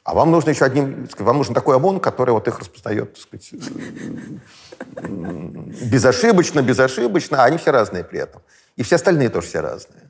[0.03, 3.51] А вам нужно еще одним, вам нужен такой ОМОН, который вот их распознает, так сказать,
[5.81, 8.43] безошибочно, безошибочно, а они все разные при этом.
[8.75, 10.04] И все остальные тоже все разные.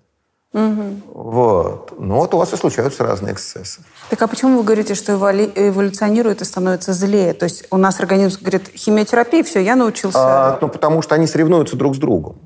[0.55, 1.01] Угу.
[1.13, 1.93] Вот.
[1.99, 3.81] Ну вот у вас и случаются разные эксцессы.
[4.09, 7.33] Так а почему вы говорите, что эволюционирует и становится злее?
[7.33, 10.17] То есть у нас организм говорит, химиотерапия, все, я научился...
[10.19, 12.37] А, ну, потому что они соревнуются друг с другом.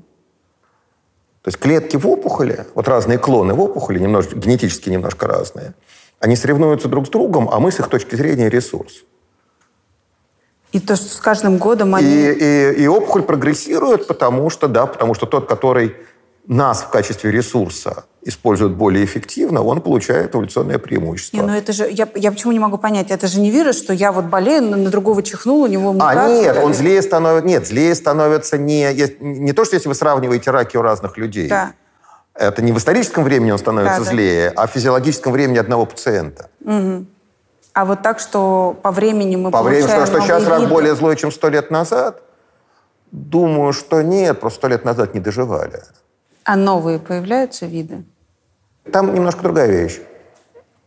[1.42, 5.74] То есть клетки в опухоли, вот разные клоны в опухоли, немножко, генетически немножко разные–
[6.20, 9.04] они соревнуются друг с другом, а мы с их точки зрения ресурс.
[10.70, 12.06] И то, что с каждым годом они...
[12.06, 15.96] И, и, и опухоль прогрессирует, потому что, да, потому что тот, который
[16.50, 21.36] нас в качестве ресурса использует более эффективно, он получает эволюционное преимущество.
[21.36, 23.92] Не, ну это же, я, я почему не могу понять, это же не вирус, что
[23.92, 26.24] я вот болею, на другого чихнул, у него мутация.
[26.24, 30.50] А, нет, он злее становится, нет, злее становится не, не то, что если вы сравниваете
[30.50, 31.48] раки у разных людей.
[31.48, 31.72] Да.
[32.34, 34.62] Это не в историческом времени он становится да, злее, да.
[34.62, 36.50] а в физиологическом времени одного пациента.
[36.64, 37.06] Угу.
[37.74, 41.16] А вот так, что по времени мы По времени, что, что сейчас рак более злой,
[41.16, 42.22] чем сто лет назад?
[43.12, 45.82] Думаю, что нет, просто сто лет назад не доживали.
[46.44, 48.04] А новые появляются виды?
[48.92, 50.00] Там немножко другая вещь.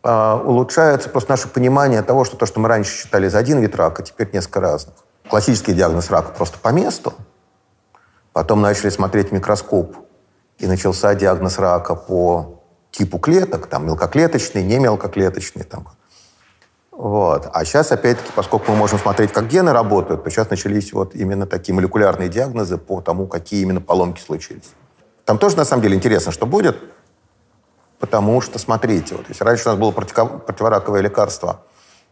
[0.02, 3.74] А, улучшается просто наше понимание того, что то, что мы раньше считали за один вид
[3.74, 4.94] рака, теперь несколько разных.
[5.28, 7.14] Классический диагноз рака просто по месту.
[8.32, 9.96] Потом начали смотреть микроскоп
[10.58, 15.64] и начался диагноз рака по типу клеток, там мелкоклеточный, не мелкоклеточный.
[15.64, 15.88] Там.
[16.90, 17.48] Вот.
[17.52, 21.46] А сейчас, опять-таки, поскольку мы можем смотреть, как гены работают, то сейчас начались вот именно
[21.46, 24.74] такие молекулярные диагнозы по тому, какие именно поломки случились.
[25.24, 26.76] Там тоже, на самом деле, интересно, что будет,
[27.98, 31.62] потому что, смотрите, вот если раньше у нас было противораковое лекарство,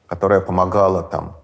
[0.06, 1.36] которое помогало там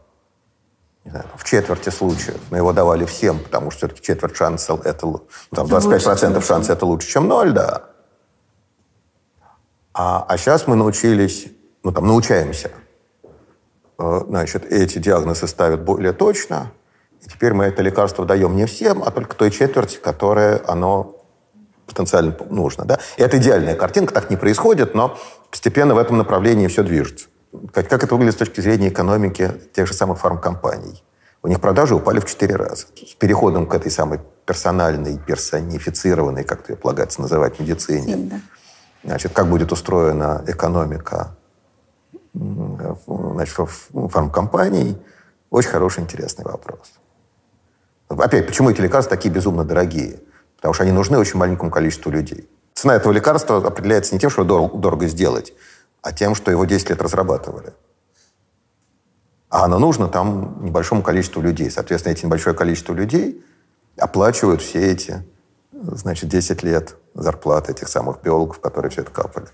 [1.05, 5.07] не знаю, в четверти случаев, но его давали всем, потому что все-таки четверть шанса это,
[5.07, 7.85] ну, там, 25% процентов шанса это лучше, чем ноль, да.
[9.95, 11.49] А, а сейчас мы научились,
[11.83, 12.71] ну там научаемся,
[13.99, 16.73] э, значит, эти диагнозы ставят более точно,
[17.23, 21.18] и теперь мы это лекарство даем не всем, а только той четверти, которая оно
[21.89, 22.85] потенциально нужно.
[22.85, 22.99] Да?
[23.17, 25.19] И это идеальная картинка, так не происходит, но
[25.51, 27.27] постепенно в этом направлении все движется.
[27.73, 31.03] Как, как это выглядит с точки зрения экономики тех же самых фармкомпаний?
[31.43, 32.87] У них продажи упали в 4 раза.
[32.95, 38.17] С переходом к этой самой персональной, персонифицированной, как это полагается называть, медицине.
[38.17, 38.41] Да.
[39.05, 41.37] Значит, как будет устроена экономика
[42.35, 44.99] значит, фармкомпаний?
[45.51, 46.93] Очень хороший, интересный вопрос.
[48.09, 50.21] Опять, почему эти лекарства такие безумно дорогие?
[50.59, 52.49] Потому что они нужны очень маленькому количеству людей.
[52.75, 55.53] Цена этого лекарства определяется не тем, что его дорого сделать,
[56.03, 57.73] а тем, что его 10 лет разрабатывали.
[59.49, 61.71] А оно нужно там небольшому количеству людей.
[61.71, 63.45] Соответственно, эти небольшое количество людей
[63.97, 65.25] оплачивают все эти,
[65.73, 69.47] значит, 10 лет зарплаты этих самых биологов, которые все это капали.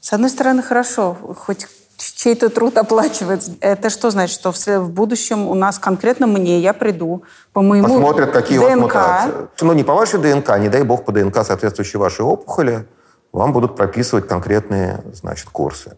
[0.00, 1.66] С одной стороны, хорошо, хоть
[2.00, 3.50] чей-то труд оплачивать.
[3.60, 7.22] Это что значит, что в, будущем у нас конкретно мне, я приду
[7.52, 8.66] по моему Посмотрят, какие ДНК.
[8.66, 9.48] у вас мутации.
[9.60, 12.86] Ну, не по вашей ДНК, не дай бог по ДНК соответствующей вашей опухоли,
[13.32, 15.96] вам будут прописывать конкретные, значит, курсы.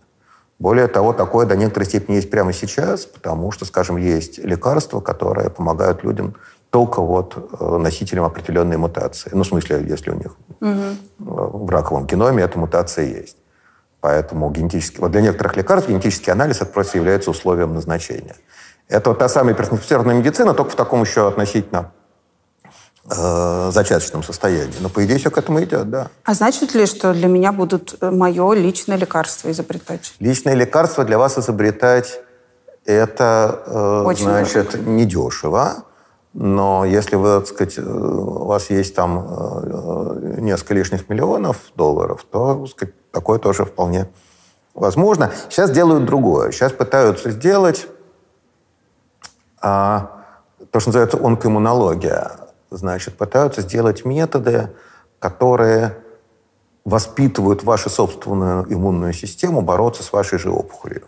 [0.59, 5.51] Более того, такое до некоторой степени есть прямо сейчас, потому что, скажем, есть лекарства, которые
[5.51, 6.37] помогают людям
[6.71, 9.31] только вот э, носителям определенной мутации.
[9.35, 11.67] Ну, в смысле, если у них угу.
[11.67, 13.37] в раковом геноме эта мутация есть.
[14.03, 18.35] Поэтому генетический, вот для некоторых лекарств генетический анализ это просто является условием назначения.
[18.89, 21.93] Это вот та самая персонифицированная медицина, только в таком еще относительно
[23.09, 24.75] э, зачаточном состоянии.
[24.81, 26.09] Но, по идее, все к этому идет, да.
[26.25, 30.15] А значит ли, что для меня будут э, мое личное лекарство изобретать?
[30.19, 32.21] Личное лекарство для вас изобретать
[32.85, 34.91] это, э, Очень значит, дорого.
[34.91, 35.85] недешево.
[36.35, 42.27] Но если вы, так сказать, э, у вас есть там э, несколько лишних миллионов долларов,
[42.29, 44.09] то, так сказать, такое тоже вполне
[44.75, 45.31] возможно.
[45.49, 46.51] Сейчас делают другое.
[46.51, 47.87] Сейчас пытаются сделать
[49.61, 50.25] а,
[50.71, 52.33] то, что называется онкоиммунология.
[52.71, 54.71] Значит, пытаются сделать методы,
[55.19, 55.99] которые
[56.85, 61.07] воспитывают вашу собственную иммунную систему бороться с вашей же опухолью.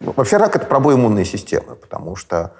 [0.00, 2.52] Ну, вообще рак– это пробой иммунной системы, потому что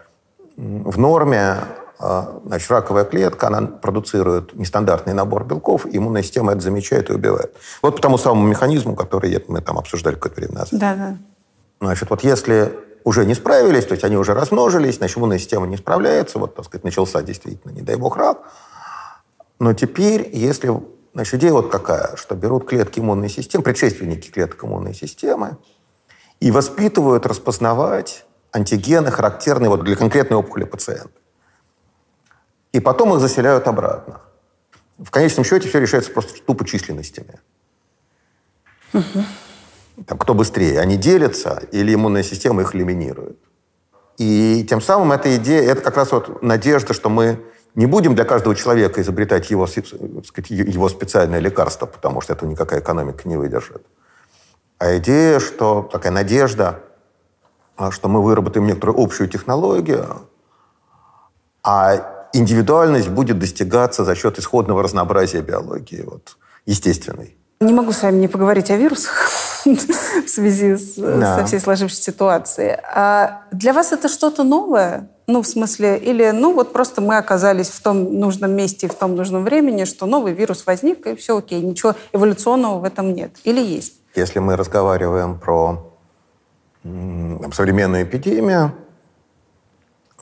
[0.56, 1.56] в норме
[1.98, 7.54] значит, раковая клетка, она продуцирует нестандартный набор белков, и иммунная система это замечает и убивает.
[7.82, 10.78] Вот по тому самому механизму, который мы там обсуждали какое-то время назад.
[10.78, 11.16] Да, да.
[11.80, 12.72] Значит, вот если
[13.04, 16.64] уже не справились, то есть они уже размножились, значит, иммунная система не справляется, вот, так
[16.66, 18.38] сказать, начался действительно, не дай бог, рак.
[19.58, 20.72] Но теперь, если...
[21.14, 25.56] Значит, идея вот какая, что берут клетки иммунной системы, предшественники клеток иммунной системы,
[26.40, 31.08] и воспитывают распознавать антигены, характерные вот для конкретной опухоли пациента
[32.76, 34.20] и потом их заселяют обратно.
[34.98, 37.40] В конечном счете все решается просто тупо численностями.
[38.92, 39.24] Угу.
[40.06, 43.38] Там, кто быстрее, они делятся или иммунная система их элиминирует.
[44.18, 47.42] И тем самым эта идея, это как раз вот надежда, что мы
[47.74, 52.80] не будем для каждого человека изобретать его, сказать, его специальное лекарство, потому что этого никакая
[52.80, 53.86] экономика не выдержит.
[54.76, 56.80] А идея, что такая надежда,
[57.78, 60.28] а, что мы выработаем некоторую общую технологию,
[61.62, 67.36] а индивидуальность будет достигаться за счет исходного разнообразия биологии, вот, естественной.
[67.60, 69.30] Не могу с вами не поговорить о вирусах
[69.64, 71.38] в связи с, да.
[71.38, 72.76] со всей сложившейся ситуацией.
[72.94, 75.08] А для вас это что-то новое?
[75.26, 79.16] Ну, в смысле, или, ну, вот просто мы оказались в том нужном месте в том
[79.16, 83.32] нужном времени, что новый вирус возник, и все окей, ничего эволюционного в этом нет.
[83.42, 83.94] Или есть?
[84.14, 85.92] Если мы разговариваем про
[87.52, 88.72] современную эпидемию,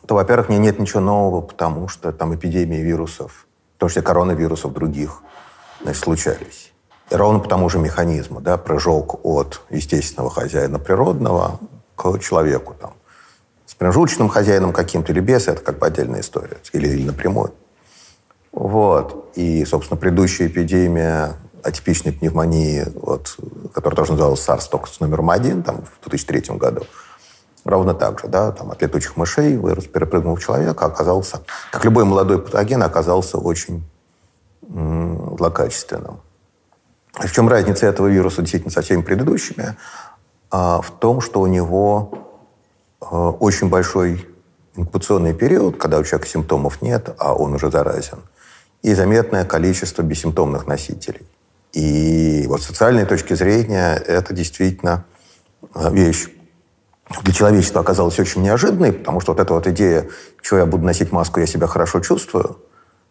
[0.07, 5.23] то, во-первых, мне нет ничего нового, потому что там эпидемии вирусов, потому что коронавирусов других
[5.83, 6.73] значит, случались.
[7.11, 11.61] И ровно по тому же механизму, да, прыжок от естественного хозяина природного
[11.97, 12.95] к человеку там.
[13.67, 16.59] С промежуточным хозяином каким-то или без, это как бы отдельная история.
[16.73, 17.53] Или, или напрямую.
[18.53, 19.33] Вот.
[19.37, 23.37] И, собственно, предыдущая эпидемия атипичной пневмонии, вот,
[23.73, 26.87] которая тоже называлась SARS, только с номером один, там, в 2003 году,
[27.65, 31.41] Ровно так же, да, там от летучих мышей вирус перепрыгнул в человека, оказался,
[31.73, 33.83] как любой молодой патоген, оказался очень
[34.69, 36.21] м- злокачественным.
[37.15, 39.77] В чем разница этого вируса действительно со всеми предыдущими?
[40.51, 42.19] А, в том, что у него
[43.01, 44.29] а, очень большой
[44.77, 48.19] инкубационный период, когда у человека симптомов нет, а он уже заразен,
[48.83, 51.27] и заметное количество бессимптомных носителей.
[51.73, 55.07] И вот с социальной точки зрения это действительно
[55.73, 56.29] а, вещь
[57.23, 60.09] для человечества оказалась очень неожиданной, потому что вот эта вот идея,
[60.43, 62.59] что я буду носить маску, я себя хорошо чувствую,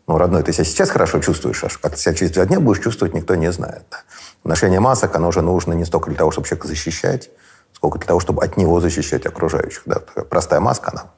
[0.07, 2.83] ну, родной, ты себя сейчас хорошо чувствуешь, а как ты себя через два дня будешь
[2.83, 3.83] чувствовать, никто не знает.
[3.89, 3.99] Да?
[4.43, 7.29] Ношение масок, оно уже нужно не столько для того, чтобы человека защищать,
[7.71, 9.83] сколько для того, чтобы от него защищать окружающих.
[9.85, 9.99] Да?
[9.99, 11.11] Такая простая маска, она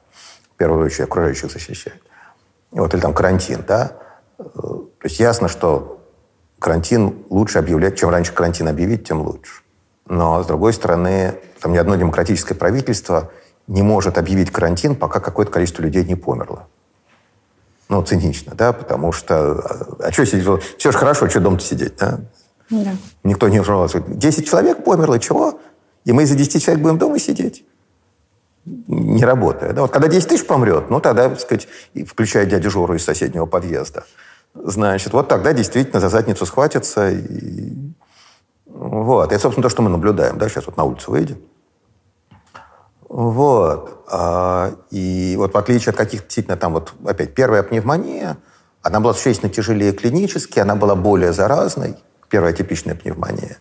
[0.54, 2.00] в первую очередь окружающих защищает.
[2.70, 3.92] Вот, или там карантин, да.
[4.36, 6.00] То есть ясно, что
[6.58, 9.62] карантин лучше объявлять, чем раньше карантин объявить, тем лучше.
[10.06, 11.34] Но, с другой стороны,
[11.66, 13.32] там ни одно демократическое правительство
[13.66, 16.68] не может объявить карантин, пока какое-то количество людей не померло.
[17.88, 19.54] Ну, цинично, да, потому что...
[19.58, 20.46] А, а что сидеть?
[20.78, 22.20] Все же хорошо, что дома сидеть, да?
[22.70, 22.94] Да.
[23.24, 23.98] Никто не жаловался.
[23.98, 25.58] 10 человек померло, чего?
[26.04, 27.64] И мы из-за 10 человек будем дома сидеть?
[28.64, 29.72] Не работая.
[29.72, 29.82] Да?
[29.82, 31.66] Вот когда 10 тысяч помрет, ну, тогда, так сказать,
[32.06, 34.04] включая дядю Жору из соседнего подъезда,
[34.54, 37.72] значит, вот тогда действительно за задницу схватится и
[38.76, 39.32] вот.
[39.32, 40.38] Это, собственно, то, что мы наблюдаем.
[40.38, 40.48] Да?
[40.48, 41.38] Сейчас вот на улицу выйдем.
[43.08, 44.04] Вот.
[44.10, 48.36] А, и вот в отличие от каких-то действительно там вот опять первая пневмония,
[48.82, 51.96] она была существенно тяжелее клинически, она была более заразной,
[52.28, 53.58] первая типичная пневмония.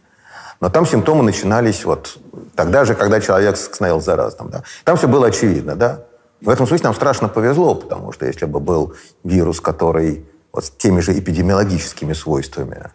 [0.61, 2.17] Но там симптомы начинались вот
[2.55, 4.49] тогда же, когда человек становился заразным.
[4.49, 4.63] Да?
[4.83, 5.75] Там все было очевидно.
[5.75, 6.05] Да?
[6.41, 10.69] В этом смысле нам страшно повезло, потому что если бы был вирус, который вот с
[10.69, 12.91] теми же эпидемиологическими свойствами,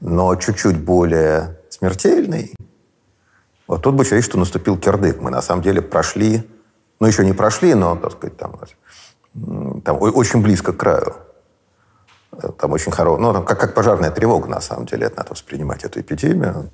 [0.00, 2.54] но чуть-чуть более смертельный,
[3.66, 5.20] вот тут бы сказать, что наступил кирдык.
[5.20, 6.48] Мы на самом деле прошли,
[7.00, 8.58] ну еще не прошли, но, так сказать, там,
[9.82, 11.14] там очень близко к краю.
[12.58, 15.84] Там очень хорошо, ну, там, как, как пожарная тревога, на самом деле, это надо воспринимать
[15.84, 16.70] эту эпидемию.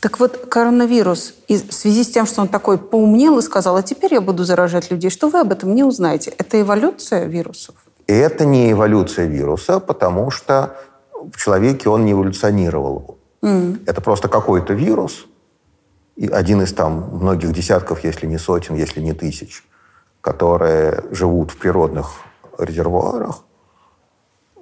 [0.00, 4.14] Так вот, коронавирус, в связи с тем, что он такой поумнел и сказал, а теперь
[4.14, 6.32] я буду заражать людей, что вы об этом не узнаете?
[6.36, 7.74] Это эволюция вирусов?
[8.06, 10.76] Это не эволюция вируса, потому что
[11.12, 13.18] в человеке он не эволюционировал.
[13.42, 13.82] Mm.
[13.86, 15.26] Это просто какой-то вирус,
[16.16, 19.64] и один из там многих десятков, если не сотен, если не тысяч,
[20.22, 22.12] которые живут в природных
[22.58, 23.42] резервуарах,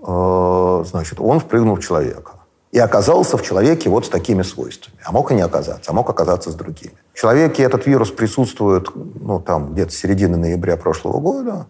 [0.02, 2.32] э, значит, он впрыгнул в человека.
[2.72, 4.98] И оказался в человеке вот с такими свойствами.
[5.04, 6.96] А мог и не оказаться, а мог оказаться с другими.
[7.12, 11.66] В человеке этот вирус присутствует ну, там, где-то с середины ноября прошлого года.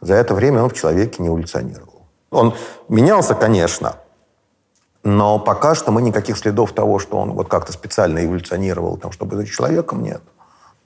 [0.00, 2.02] За это время он в человеке не эволюционировал.
[2.30, 2.54] Он
[2.88, 3.94] менялся, конечно,
[5.06, 9.36] но пока что мы никаких следов того, что он вот как-то специально эволюционировал, там, чтобы
[9.36, 10.20] быть человеком, нет.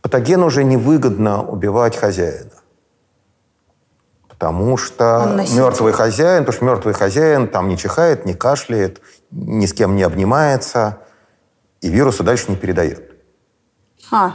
[0.02, 2.50] Патогену уже невыгодно убивать хозяина.
[4.28, 9.00] Потому что мертвый хозяин, потому что мертвый хозяин там не чихает, не кашляет,
[9.30, 10.98] ни с кем не обнимается,
[11.80, 13.10] и вирусы дальше не передает.
[14.12, 14.32] А,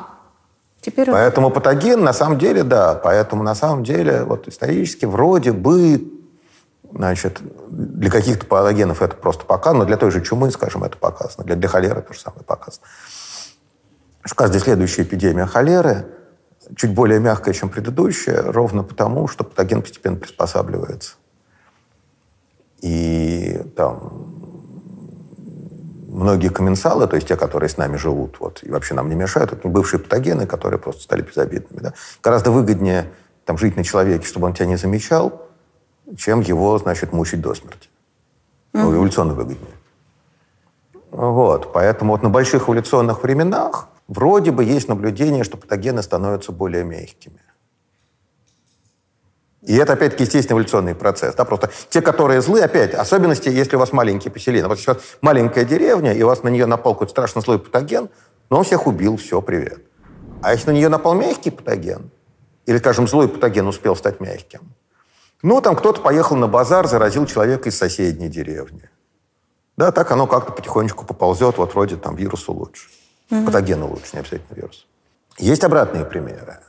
[0.82, 1.12] теперь...
[1.12, 6.15] Поэтому патоген, на самом деле, да, поэтому на самом деле, вот исторически вроде бы
[6.92, 11.44] Значит, для каких-то патогенов это просто показано, но для той же чумы, скажем, это показано.
[11.44, 12.86] Для, для холеры то же самое показано.
[14.36, 16.08] Каждая следующая эпидемия холеры
[16.76, 21.16] чуть более мягкая, чем предыдущая, ровно потому, что патоген постепенно приспосабливается.
[22.82, 24.36] И там
[26.08, 29.52] многие комменсалы, то есть те, которые с нами живут, вот, и вообще нам не мешают,
[29.52, 31.82] это бывшие патогены, которые просто стали безобидными.
[31.82, 31.94] Да?
[32.24, 33.12] Гораздо выгоднее
[33.46, 35.45] там, жить на человеке, чтобы он тебя не замечал,
[36.18, 37.90] чем его, значит, мучить до смерти.
[38.74, 38.84] Mm-hmm.
[38.84, 39.74] Ну, эволюционно выгоднее.
[41.12, 41.72] Вот.
[41.74, 47.40] Поэтому вот на больших эволюционных временах вроде бы есть наблюдение, что патогены становятся более мягкими.
[49.62, 51.34] И это, опять-таки, естественный эволюционный процесс.
[51.34, 51.44] Да?
[51.44, 54.68] Просто те, которые злы, опять, особенности, если у вас маленькие поселения.
[54.68, 58.10] Вот вас маленькая деревня, и у вас на нее напал какой-то страшно злой патоген,
[58.50, 59.80] но он всех убил, все, привет.
[60.44, 62.12] А если на нее напал мягкий патоген,
[62.68, 64.62] или, скажем, злой патоген успел стать мягким,
[65.42, 68.90] ну, там кто-то поехал на базар, заразил человека из соседней деревни.
[69.78, 72.88] Да, так оно как-то потихонечку поползет, вот вроде там вирусу лучше.
[73.30, 73.46] Угу.
[73.46, 74.88] Патогену лучше, не обязательно вирус.
[75.38, 76.60] Есть обратные примеры.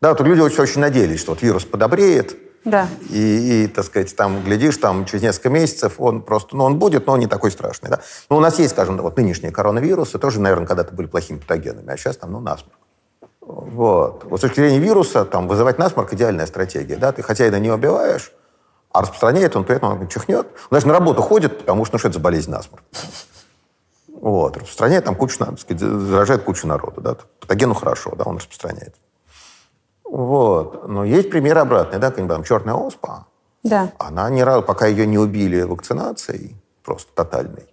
[0.00, 2.88] Да, вот люди очень, очень надеялись, что вот вирус подобреет, да.
[3.08, 7.06] И, и, так сказать, там, глядишь, там, через несколько месяцев он просто, ну, он будет,
[7.06, 8.00] но он не такой страшный, да.
[8.28, 11.96] Ну, у нас есть, скажем, вот нынешние коронавирусы, тоже, наверное, когда-то были плохими патогенами, а
[11.96, 12.78] сейчас там, ну, насморк.
[13.48, 14.24] Вот.
[14.24, 16.96] вот с точки зрения вируса, там, вызывать насморк– идеальная стратегия.
[16.96, 17.12] Да?
[17.12, 18.30] Ты хотя и на него убиваешь,
[18.92, 20.46] а распространяет он при этом он чихнет.
[20.46, 22.84] Он даже на работу ходит, потому что ну, что это за болезнь насморк.
[24.20, 24.58] Вот.
[24.58, 27.00] Распространяет там кучу, так сказать, заражает кучу народу.
[27.00, 27.16] Да?
[27.40, 28.94] Патогену хорошо, да, он распространяет.
[30.04, 30.86] Вот.
[30.86, 33.26] Но есть примеры обратные, да, там черная оспа.
[33.62, 33.92] Да.
[33.98, 37.66] Она ни разу, пока ее не убили вакцинацией, просто тотальной,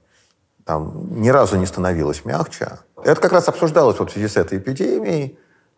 [0.63, 2.79] там ни разу не становилась мягче.
[3.03, 5.37] Это как раз обсуждалось вот в связи с этой эпидемией.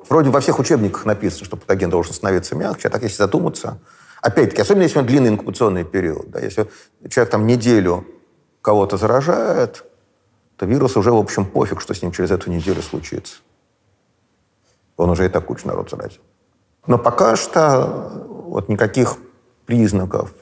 [0.09, 3.79] Вроде во всех учебниках написано, что патоген должен становиться мягче, а так, если задуматься,
[4.21, 6.69] опять-таки, особенно если он длинный инкубационный период, да, если
[7.09, 8.05] человек там неделю
[8.61, 9.83] кого-то заражает,
[10.55, 13.37] то вирус уже, в общем, пофиг, что с ним через эту неделю случится.
[14.95, 16.21] Он уже и так кучу народ заразил.
[16.87, 19.17] Но пока что вот никаких
[19.65, 20.33] признаков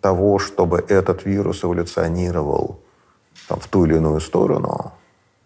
[0.00, 2.80] того, чтобы этот вирус эволюционировал
[3.48, 4.92] там, в ту или иную сторону,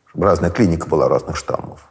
[0.07, 1.89] чтобы разная клиника была разных штаммов,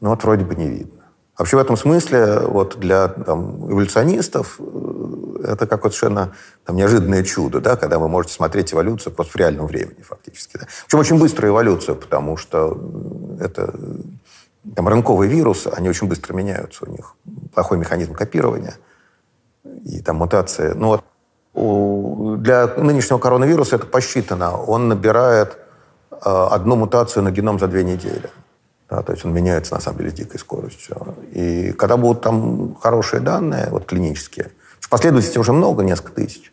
[0.00, 0.96] ну вот вроде бы не видно.
[1.38, 6.32] Вообще в этом смысле вот для там, эволюционистов э, это какое-то совершенно
[6.64, 10.56] там, неожиданное чудо, да, когда вы можете смотреть эволюцию просто в реальном времени фактически.
[10.56, 10.66] Да.
[10.86, 12.80] Причем очень быструю эволюцию, потому что
[13.38, 13.74] это
[14.74, 17.14] там, рынковые вирусы, они очень быстро меняются, у них
[17.54, 18.74] плохой механизм копирования
[19.84, 20.72] и там мутации.
[20.74, 21.04] Ну, вот
[21.52, 24.56] у, для нынешнего коронавируса это посчитано.
[24.56, 25.58] Он набирает
[26.10, 28.30] э, одну мутацию на геном за две недели.
[28.88, 31.16] Да, то есть он меняется, на самом деле, с дикой скоростью.
[31.32, 34.52] И когда будут там хорошие данные, вот клинические,
[34.88, 36.52] последовательности уже много, несколько тысяч,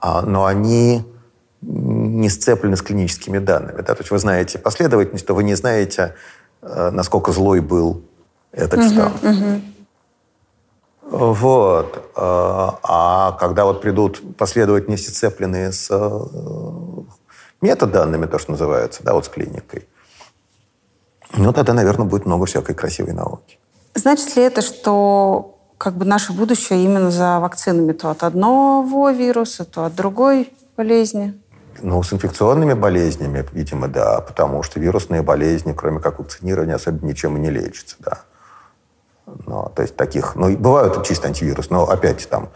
[0.00, 1.04] а, но они
[1.62, 3.82] не сцеплены с клиническими данными.
[3.82, 3.94] Да?
[3.94, 6.14] То есть вы знаете последовательность, то вы не знаете,
[6.62, 8.02] э, насколько злой был
[8.52, 9.12] этот штамм.
[9.22, 9.60] Угу.
[11.10, 11.96] Вот.
[12.16, 16.20] Э, а когда вот придут последовательности, сцепленные с э,
[17.60, 19.86] метаданными, то, что называется, да, вот с клиникой,
[21.36, 23.58] ну, тогда, наверное, будет много всякой красивой науки.
[23.94, 29.64] Значит ли это, что как бы наше будущее именно за вакцинами то от одного вируса,
[29.64, 31.40] то от другой болезни?
[31.82, 37.36] Ну, с инфекционными болезнями, видимо, да, потому что вирусные болезни, кроме как вакцинирования, особенно ничем
[37.36, 38.18] и не лечатся, да.
[39.46, 42.50] Ну, то есть таких, ну, бывают чисто антивирус, но опять там,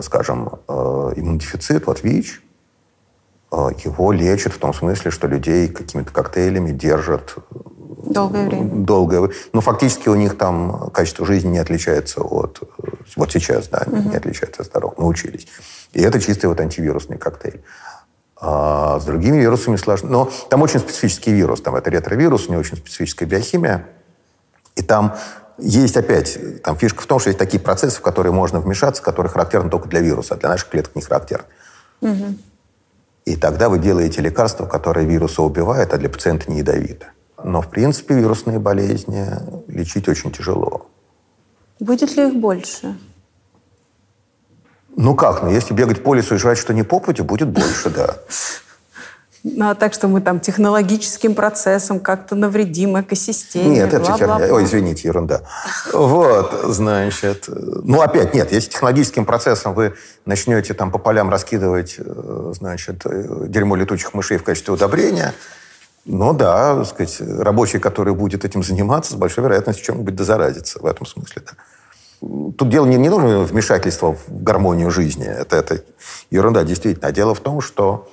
[0.00, 0.72] скажем, э,
[1.16, 2.42] иммунодефицит, вот ВИЧ,
[3.52, 7.34] э, его лечат в том смысле, что людей какими-то коктейлями держат
[8.12, 8.70] Долгое время.
[8.84, 9.30] Долгое.
[9.52, 12.60] Но фактически у них там качество жизни не отличается от...
[13.16, 14.10] Вот сейчас, да, угу.
[14.10, 14.98] не отличается от здоровых.
[14.98, 15.46] Научились.
[15.92, 17.62] И это чистый вот антивирусный коктейль.
[18.36, 20.10] А с другими вирусами сложно.
[20.10, 21.60] Но там очень специфический вирус.
[21.60, 23.86] Там это ретровирус, у него очень специфическая биохимия.
[24.74, 25.14] И там
[25.58, 29.30] есть опять, там фишка в том, что есть такие процессы, в которые можно вмешаться, которые
[29.30, 31.44] характерны только для вируса, а для наших клеток не характерны.
[32.00, 32.36] Угу.
[33.26, 37.06] И тогда вы делаете лекарство, которое вируса убивает, а для пациента не ядовито.
[37.44, 39.26] Но, в принципе, вирусные болезни
[39.68, 40.86] лечить очень тяжело.
[41.80, 42.96] Будет ли их больше?
[44.96, 45.42] Ну как?
[45.42, 48.16] Ну, если бегать по лесу и жрать что не по пути, будет больше, да.
[49.44, 53.70] Ну, а так, что мы там технологическим процессом как-то навредим экосистеме.
[53.70, 54.54] Нет, это херня.
[54.54, 55.42] Ой, извините, ерунда.
[55.92, 57.48] Вот, значит...
[57.48, 59.94] Ну, опять, нет, если технологическим процессом вы
[60.26, 65.34] начнете там по полям раскидывать, э, значит, э, дерьмо летучих мышей в качестве удобрения,
[66.04, 70.86] ну да, так сказать, рабочий, который будет этим заниматься, с большой вероятностью чем-нибудь дозаразится в
[70.86, 71.42] этом смысле.
[71.46, 71.52] Да.
[72.56, 75.26] Тут дело не, не нужно вмешательства в гармонию жизни.
[75.26, 75.84] Это, это
[76.30, 77.08] ерунда, действительно.
[77.08, 78.08] А дело в том, что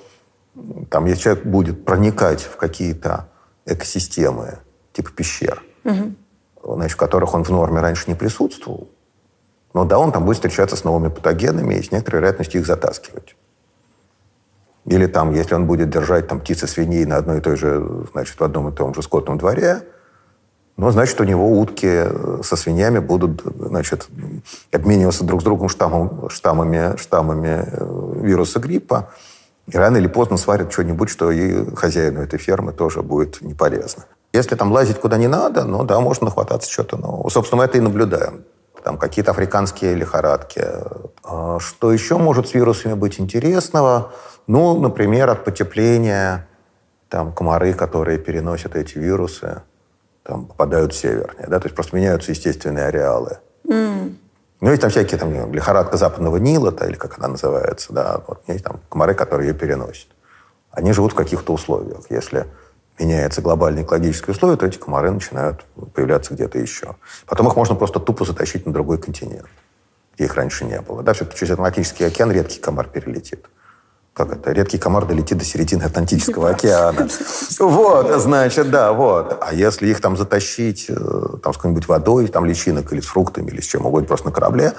[0.88, 3.28] там, если человек будет проникать в какие-то
[3.66, 4.58] экосистемы,
[4.92, 6.74] типа пещер, угу.
[6.74, 8.88] значит, в которых он в норме раньше не присутствовал,
[9.74, 13.36] но да, он там будет встречаться с новыми патогенами и с некоторой вероятностью их затаскивать.
[14.86, 18.38] Или там, если он будет держать там птицы свиней на одной и той же, значит,
[18.38, 19.82] в одном и том же скотном дворе,
[20.76, 24.08] ну, значит, у него утки э, со свиньями будут, значит,
[24.72, 29.10] обмениваться друг с другом штаммом, штаммами, штаммами э, вируса гриппа.
[29.66, 34.06] И рано или поздно сварят что-нибудь, что и хозяину этой фермы тоже будет не полезно.
[34.32, 37.28] Если там лазить куда не надо, ну да, можно нахвататься что-то нового.
[37.28, 38.44] Собственно, мы это и наблюдаем.
[38.82, 40.64] Там какие-то африканские лихорадки.
[41.22, 44.12] А что еще может с вирусами быть интересного?
[44.46, 46.46] Ну, например, от потепления
[47.08, 49.62] там комары, которые переносят эти вирусы,
[50.22, 53.38] там попадают в севернее, да, то есть просто меняются естественные ареалы.
[53.66, 54.14] Mm.
[54.60, 58.42] Ну, есть там всякие там лихорадка западного Нила, да, или как она называется, да, вот
[58.46, 60.08] есть там комары, которые ее переносят.
[60.70, 62.10] Они живут в каких-то условиях.
[62.10, 62.46] Если
[62.98, 65.64] меняется глобальное экологическое условие, то эти комары начинают
[65.94, 66.96] появляться где-то еще.
[67.26, 69.48] Потом их можно просто тупо затащить на другой континент,
[70.14, 71.02] где их раньше не было.
[71.02, 73.46] Да, все-таки через Атлантический океан редкий комар перелетит
[74.12, 77.08] как это, редкий комар долетит до середины Атлантического океана.
[77.58, 79.38] Вот, значит, да, вот.
[79.40, 80.94] А если их там затащить э,
[81.42, 84.32] там, с какой-нибудь водой, там, личинок или с фруктами, или с чем угодно, просто на
[84.32, 84.72] корабле,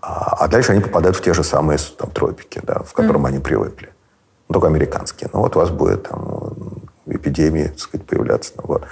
[0.00, 3.28] а, а дальше они попадают в те же самые там, тропики, да, в котором mm.
[3.28, 3.92] они привыкли.
[4.48, 5.28] Ну, только американские.
[5.32, 6.54] Ну, вот у вас будет там
[7.06, 8.52] эпидемии, так сказать, появляться.
[8.56, 8.82] Ну, вот.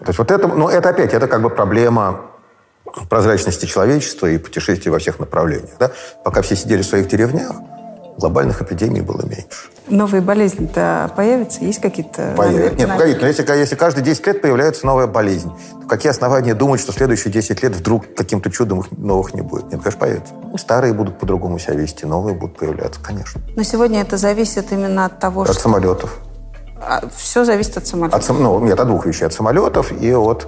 [0.00, 2.22] То есть вот это, ну, это опять, это как бы проблема
[3.08, 5.70] прозрачности человечества и путешествий во всех направлениях.
[5.78, 5.90] Да?
[6.24, 7.52] Пока все сидели в своих деревнях,
[8.20, 9.70] глобальных эпидемий было меньше.
[9.88, 11.64] Новые болезни-то появятся?
[11.64, 12.34] Есть какие-то...
[12.36, 12.76] Появятся.
[12.76, 16.80] Нет, погодите, но если, если каждые 10 лет появляется новая болезнь, то какие основания думать,
[16.80, 19.64] что следующие 10 лет вдруг каким-то чудом их новых не будет?
[19.72, 20.34] Нет, конечно, появится.
[20.56, 23.40] Старые будут по-другому себя вести, новые будут появляться, конечно.
[23.56, 25.56] Но сегодня это зависит именно от того, от что...
[25.56, 26.18] От самолетов.
[26.80, 28.30] А, все зависит от самолетов?
[28.30, 29.24] От, ну, нет, от двух вещей.
[29.24, 30.46] От самолетов и от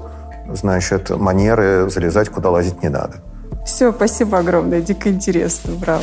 [0.53, 3.17] значит, манеры залезать, куда лазить не надо.
[3.65, 6.03] Все, спасибо огромное, дико интересно, браво.